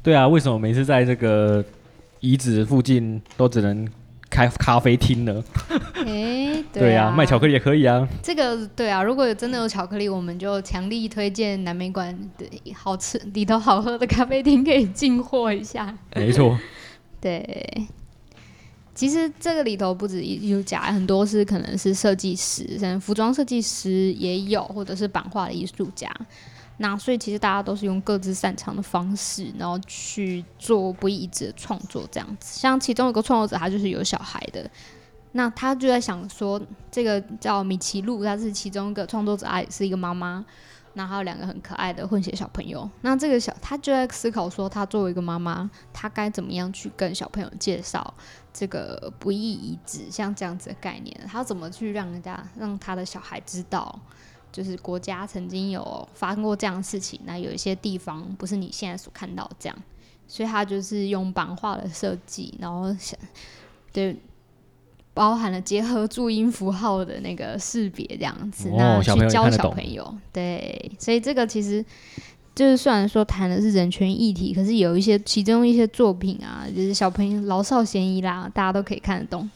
[0.00, 1.64] 对啊，为什么每次在这个
[2.20, 3.88] 遗址附近都只能
[4.30, 5.42] 开咖啡厅呢？
[6.04, 8.06] 欸、对啊，对啊，卖巧克力也可以啊。
[8.22, 15.96] 这个对啊，如果有真的有巧克力，我们就强力推荐南美馆的好吃里头好喝的咖啡厅可以进货一下。
[16.14, 16.58] 没错，
[17.20, 17.86] 对。
[18.94, 26.14] 其实这个里头不止艺术家，很多是可能是设计师，像服装设计师也有，或者是版画的艺术家。
[26.76, 32.60] 那所以其实大家都是用各自擅长的方式，然后去做不义遗址的创作这样子。
[32.60, 34.70] 像其中有个创作者，他就是有小孩的。
[35.32, 36.60] 那他就在想说，
[36.90, 40.44] 这个叫米奇露，他是其中一个创作者，也是一个妈妈，
[40.92, 42.88] 那还有两个很可爱的混血小朋友。
[43.00, 48.12] 那这个小他就在思考说，他作为一个妈妈，他该怎么样去跟小朋友介绍
[48.52, 53.98] 这个不义遗址，像这样子的概念，他怎么去让人家让他的小孩知道，
[54.52, 59.78] 就是国家曾经有发生过这样的事情，那有一些地方不是你现在所看到这样，
[60.28, 63.18] 所以他就是用版画的设计，然后想
[63.90, 64.14] 对。
[65.14, 70.14] 包含了结合注音符号的那个识别这样子，哦、那去教小朋友。
[70.32, 71.84] 对，所以这个其实
[72.54, 79.48] 就是虽然说谈的是人权议题，可是有一些其中一些作品啊，就是小朋友老少咸宜啦，大家都可以看得懂。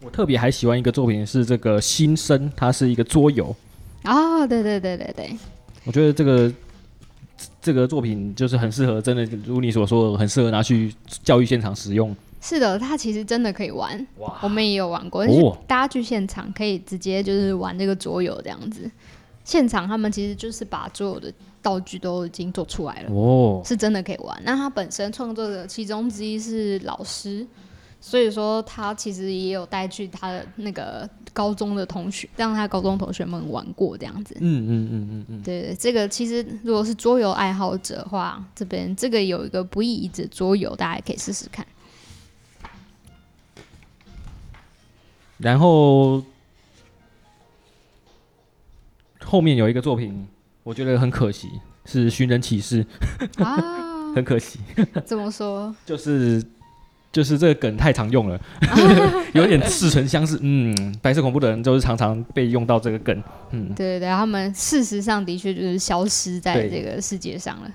[0.00, 3.54] 我特别还喜欢一个作品是这个新生，它是一个桌游。
[4.04, 5.36] 哦，对对对对对。
[5.84, 6.52] 我觉得这个
[7.60, 12.14] 这个作品就是很适合，真的如你所说的，很适合拿去教育现场使用。
[12.48, 14.06] 是的，它其实真的可以玩，
[14.40, 15.24] 我们也有玩过。
[15.24, 18.88] 哦，大家去现场可以直接就是玩这个桌游这样子。
[19.42, 24.40] 现场他们其实就是把所有的道具都已经做出来了，哦，是真的可以玩。
[24.44, 27.44] 那他本身创作的其中之一是老师，
[28.00, 34.36] 所以说他其实也有带去他的那个高中的同学，让他高中同学们玩过这样子。
[34.40, 35.42] 嗯嗯嗯嗯嗯。
[35.42, 41.66] 对，这个其实如果是桌游爱好者的话，这边这个有一个不义遗址桌游，大家也可以试试看。
[45.38, 46.22] 然后
[49.22, 50.26] 后面有一个作品，
[50.62, 51.48] 我觉得很可惜，
[51.84, 52.84] 是《寻人启事》
[53.44, 53.56] 啊，
[54.16, 54.58] 很可惜。
[55.04, 55.74] 怎么说？
[55.84, 56.42] 就是
[57.12, 58.40] 就是这个梗太常用了，
[59.34, 60.38] 有点似曾相识。
[60.40, 63.22] 嗯，白色恐怖的人就是常常被用到这个梗。
[63.50, 67.70] 嗯，对对对，他们事实上的确就是消失在这个世界上了。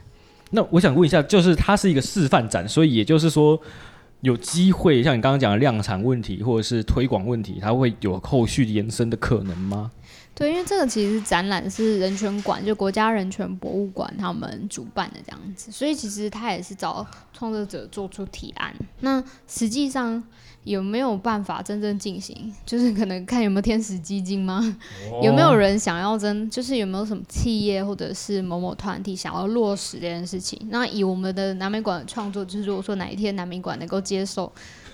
[0.50, 3.62] 那我想问一下，就是它是一个示范展，所以也就是说。
[4.22, 9.92] 有机会像你刚刚讲的量产问题或者是推广问题，它会有后续延伸的可能吗？
[10.34, 18.74] 对，因为这个其实展览是人权馆，就国家人权博物馆他们主办的这样子，所以其实他也是找创作者做出提案。
[19.02, 20.24] 那实际上
[20.64, 22.54] 有没有办法真正进行？
[22.66, 24.62] 就是可能看有没有天使基金吗？
[25.12, 26.50] 哦、有没有人想要真？
[26.50, 30.60] 就是有没有什么企业或者是某某团体想要落实这件事情？
[30.70, 34.52] 那以我们的南美馆的创作，就是如果说哪一天南美馆能够接受。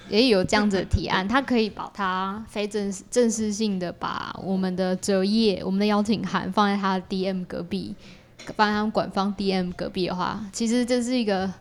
[0.09, 7.93] 也有这样子的提案，他可以把它非正式、正式性的把我们的折页、我们的邀请函放在他的 DM 隔壁，
[8.55, 11.51] 放在他们馆方 DM 隔壁的话，其实这是一个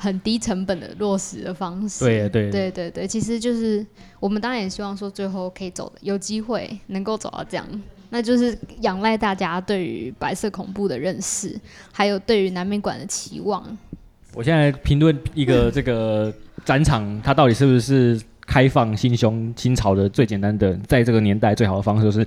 [0.00, 2.04] 很低成本的落实的方式。
[2.04, 3.84] 对对对对对，其实就是
[4.18, 7.66] 我们当然也希望说最后可以走的，有机会能够走到这样，
[8.08, 11.54] 那就是仰赖大家对于白色恐怖的认识，
[11.92, 13.62] 还有对于南美馆的期望。
[14.34, 16.32] 我现在评论一个这个
[16.64, 22.26] 展场，它到底是不是开放心胸新潮的最简单的，在这个年代最好的方式就是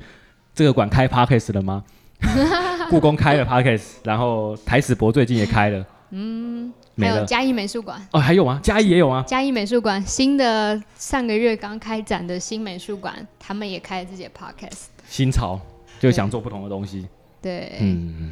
[0.53, 1.83] 这个馆开 Podcast 了吗？
[2.89, 7.25] 故宫开了 Podcast，然后台史博最近也开了，嗯，没有。
[7.25, 8.59] 嘉义美术馆哦，还有吗？
[8.63, 9.23] 嘉义也有吗？
[9.27, 14.85] 嘉义美术馆新的上个月刚开展的新美术馆，他们也开了自己的 Podcast。
[15.07, 15.59] 新潮
[15.99, 17.07] 就想做不同的东西，
[17.41, 18.31] 对，对嗯。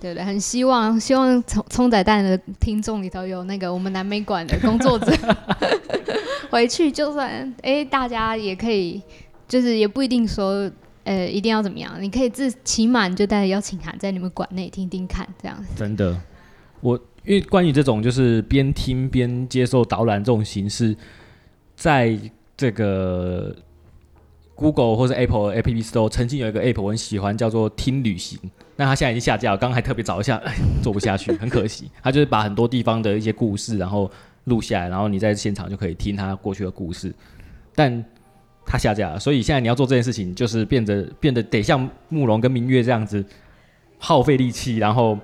[0.00, 5.12] 对对，很希望希望葱葱仔蛋的听众里头有那个我们南美馆的工作者，
[6.50, 9.00] 回去就算哎，大家也可以，
[9.46, 10.68] 就是也不一定说
[11.04, 15.68] 呃一定要怎么样，你可以自起码你就带着邀请函在你们馆内听听看这样子。
[15.76, 16.20] 真的，
[16.80, 20.96] 我因为关于这种就是边听边接受导览这种形式，
[21.76, 22.18] 在
[22.56, 23.54] 这个
[24.54, 28.38] Google 或者 Apple App Store 曾经有一个 App 我很喜欢，叫做听旅行。
[28.76, 30.40] 那它现在已经下架了，刚刚还特别找一下，
[30.82, 31.90] 做不下去，很可惜。
[32.02, 34.10] 它就是把很多地方的一些故事，然后
[34.44, 37.12] 录下来，然后你在现场就可以听它过去的故事。
[37.74, 38.04] 但
[38.64, 43.24] 他下架了，所以现在你要做这件事情，就是变得变得得像慕容跟明月这样子，
[43.98, 45.18] 耗费力气，然后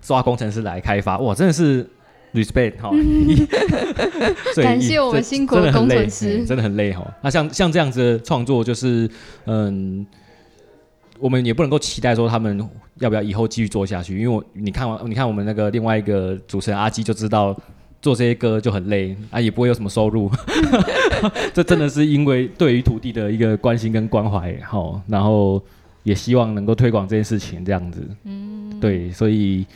[0.00, 1.18] 抓工程师来开发。
[1.18, 1.88] 哇，真的是
[2.32, 2.90] respect 哈！
[4.62, 7.06] 感谢我们辛苦的工程师，真的很累哈。
[7.22, 9.08] 那像像这样子的创作，就是
[9.46, 10.06] 嗯。
[11.22, 12.66] 我们也不能够期待说他们
[12.98, 17.54] 要不要以后继续做下去，因为我你看完你看我们那个另外一个主持人阿基就知道
[18.00, 20.30] 做这些歌就很累啊，也不会有什么收入。
[21.52, 25.62] 这真的是因为对于土地的一个关心跟关怀，好，然后
[26.04, 28.00] 也希望能够推广这件事情这样子。
[28.24, 29.66] 嗯，对，所以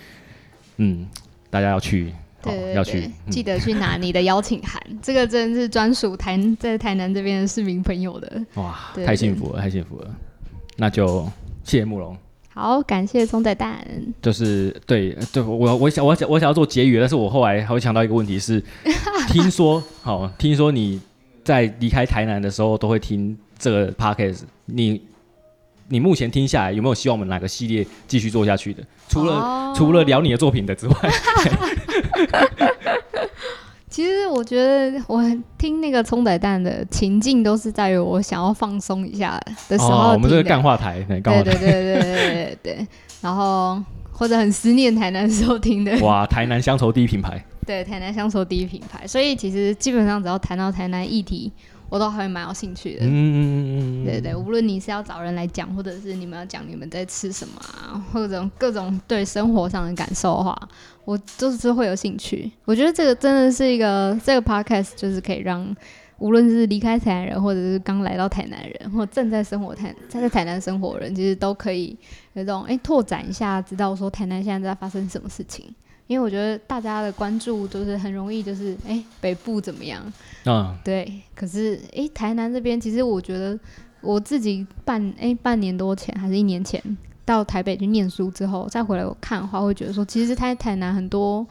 [0.78, 1.06] 嗯，
[1.50, 8.42] 大家要去，对，对，对，要去，嗯、记得去拿你的邀请函， 这个真的是专属台在台南这边的市民朋友的。
[8.54, 10.14] 哇，太幸福了，太幸福了。
[10.76, 11.24] 那就
[11.62, 12.16] 谢谢慕容，
[12.52, 13.86] 好，感谢松仔蛋。
[14.20, 18.60] 就是对对，我我想我想我想要做结语，但是我后来还会想到一个问题是，
[19.30, 21.00] 听说好、哦，听说你
[21.44, 25.00] 在离开台南的时候都会听这个 podcast，你
[25.88, 28.82] 你目前听下来有没有希望我们哪个系列继续做下去的？
[29.08, 30.94] 除了、哦、除了聊你的作品的之外。
[33.88, 35.22] 其实我觉得我
[35.56, 39.90] 听那个葱仔蛋的情境都是在于我想要放松一下的时候。
[39.90, 42.86] 哦，我们这个干话台，对对对对对对对。
[43.20, 43.80] 然后
[44.10, 45.96] 或者很思念台南时候听的。
[46.00, 47.40] 哇，台南乡愁第一品牌。
[47.64, 49.06] 对，台南乡愁第一品牌。
[49.06, 51.52] 所以其实基本上只要谈到台南议题，
[51.88, 53.04] 我都还蛮有兴趣的。
[53.04, 54.04] 嗯嗯嗯嗯。
[54.04, 60.68] 对对，无论你是要找人来讲，或者是你们要讲你们在吃什么啊，或者各种对生活上的感受的话。
[61.04, 65.76] 我就是会有兴趣，我觉得这个真的是一个这个 podcast，就是可以让
[66.18, 71.90] 无论是离开台南人，或者是刚来到台南人，或正在生活台在台南生活的人，其实都可以
[72.32, 75.66] 有这种哎、欸、拓展一下，知道说台南现在在发生什么事情。
[76.06, 80.02] 因为我觉得大家的关注都是很容易，就是哎、欸、北部怎么样
[80.44, 80.78] 啊？
[80.84, 83.58] 对，可是哎、欸、台南这边，其实我觉得
[84.00, 86.82] 我自己半哎、欸、半年多前还是一年前。
[87.26, 91.46] 到台北去念书之后，再回来我看的话，会觉得说，其实在台南很多，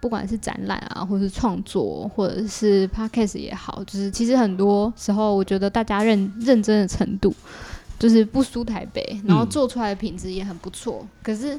[0.00, 7.30] 不管是展览啊，或是创作，或者是 podcast 也好，就是其实很多时候，我觉得大家认认真的程度，
[7.98, 11.00] 就是不输台北，然后做出来的品质也很不错。
[11.02, 11.56] 嗯、可是，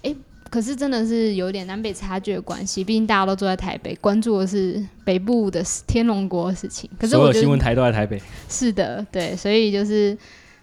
[0.00, 0.16] 哎、欸，
[0.50, 6.88] 可是真的是有点南北差距的关系，毕竟大家都坐在台北，关注的是北部的天龙国的事情。
[6.98, 8.20] 可是我所有新闻台都在台北。
[8.48, 10.16] 是的，对，所以就是。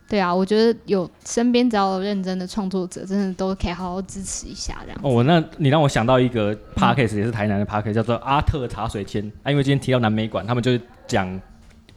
[0.07, 4.99] 对啊，我觉得有身边只要有认真的创作者，真的都可以好好支持一下这样。
[5.01, 9.49] 哦，那你让我想到一个 podcast，、嗯、也是台南的 podcast，叫做阿特茶水间啊。
[9.49, 11.41] 因为今天提到南美馆，他们就是讲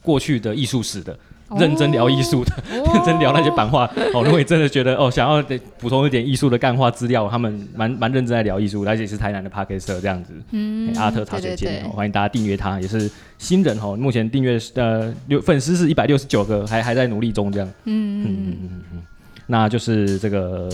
[0.00, 1.14] 过去的艺术史的。
[1.56, 3.86] 认真聊艺术的，哦、 认真聊那些版画。
[4.12, 5.42] 哦，如果你真的觉得哦，想要
[5.78, 10.32] 补充一点艺术的干话资料，他们蛮蛮认真在聊艺术，而且是台南的 Podcast 这样子。
[10.50, 13.96] 嗯，阿特茶水间，欢迎大家订阅他，也是新人哦。
[13.96, 17.68] 目前订阅呃六粉丝是一百六十九个，还还在努力中这样。
[17.84, 19.02] 嗯嗯嗯嗯嗯。
[19.46, 20.68] 那就是这个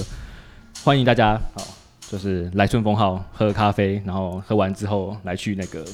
[0.83, 1.65] 欢迎大家，好，
[2.11, 5.85] 就是来顺风号喝咖啡，然后喝完之后来去那个，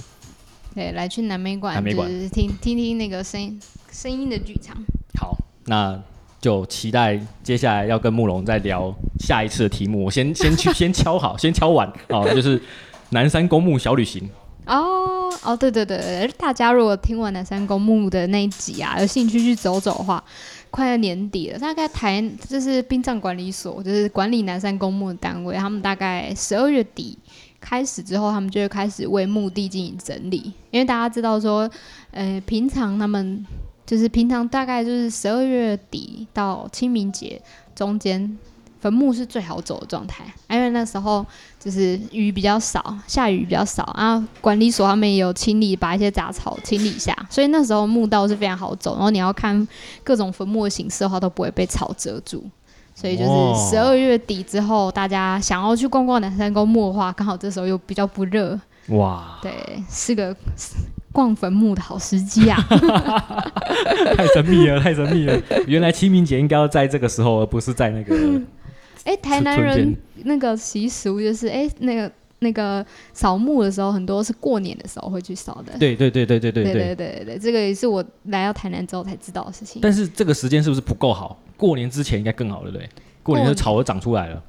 [0.74, 3.60] 对，来去南美馆就是听听听那个声音
[3.90, 4.76] 声音的剧场。
[5.18, 5.36] 好，
[5.66, 6.00] 那
[6.40, 10.04] 就期待接下来要跟慕容再聊下一次的题目。
[10.04, 12.60] 我先 先去先敲好，先敲完，哦，就是
[13.10, 14.28] 南山公墓小旅行。
[14.66, 20.22] 哦哦，对对对，大家如果听完南山公墓的那一集啊，有兴趣去走走的话，
[20.70, 27.18] 快要年底了，大概台就是殡葬管理所，就是管理南山公墓的单位，他们大概十二月底
[27.60, 31.68] 开始之后，他们就会开始为墓地进行整理，因为大家知道说，
[32.12, 33.44] 呃，平常他们
[33.90, 37.42] 就是平常大概就是十二月底到清明节
[37.74, 38.38] 中间。
[38.78, 41.26] 坟墓是最好走的状态，因为那时候
[41.58, 44.26] 就是雨比较少，下雨比较少啊。
[44.40, 48.94] 管理所他们也有清理，把一些杂草清理一下，所以那时候墓道是非常好走。
[48.94, 49.68] 然后你要看
[50.02, 52.42] 各种坟墓的形式的话，都不会被草遮住。
[52.94, 58.58] 所以就是十二月底之后，大家想要去逛逛南山公墓的话，刚好这时候又比较不热。
[58.88, 59.52] 哇，对，
[59.90, 60.34] 是个
[61.12, 62.56] 逛坟墓的好时机啊！
[64.16, 65.40] 太神秘了，太神秘了。
[65.66, 68.40] 原来清明节应该要在这个时候，而不是在那个。
[69.04, 75.72] 哎，台南人那个习俗就是，哎，那个那个扫墓的时候，很多是过年的时候会去扫的。
[75.78, 79.80] 对对对对对对对对对对，这个也是我来到台南之后才知道的事情。
[79.80, 81.40] 但是这个时间是不是不够好？
[81.56, 82.88] 过年之前应该更好，对不对？
[83.22, 84.42] 过年的草都长出来了。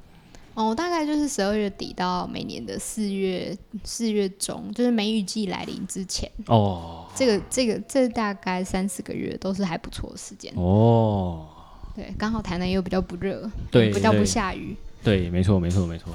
[0.54, 6.30] 哦，大概就是十二月底到每年的四月四月中，就是梅雨季来临之前。
[6.46, 10.52] 哦，这个这个这大概三四个月都是还不错的时间。
[10.56, 11.48] 哦。
[11.94, 14.74] 对，刚好台南又比较不热，对，比较不下雨。
[15.04, 16.10] 对，对没错，没错，没错。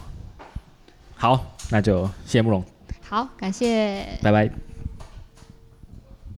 [1.15, 2.63] 好，那就谢谢慕容。
[3.01, 4.03] 好，感谢。
[4.23, 4.66] 拜拜。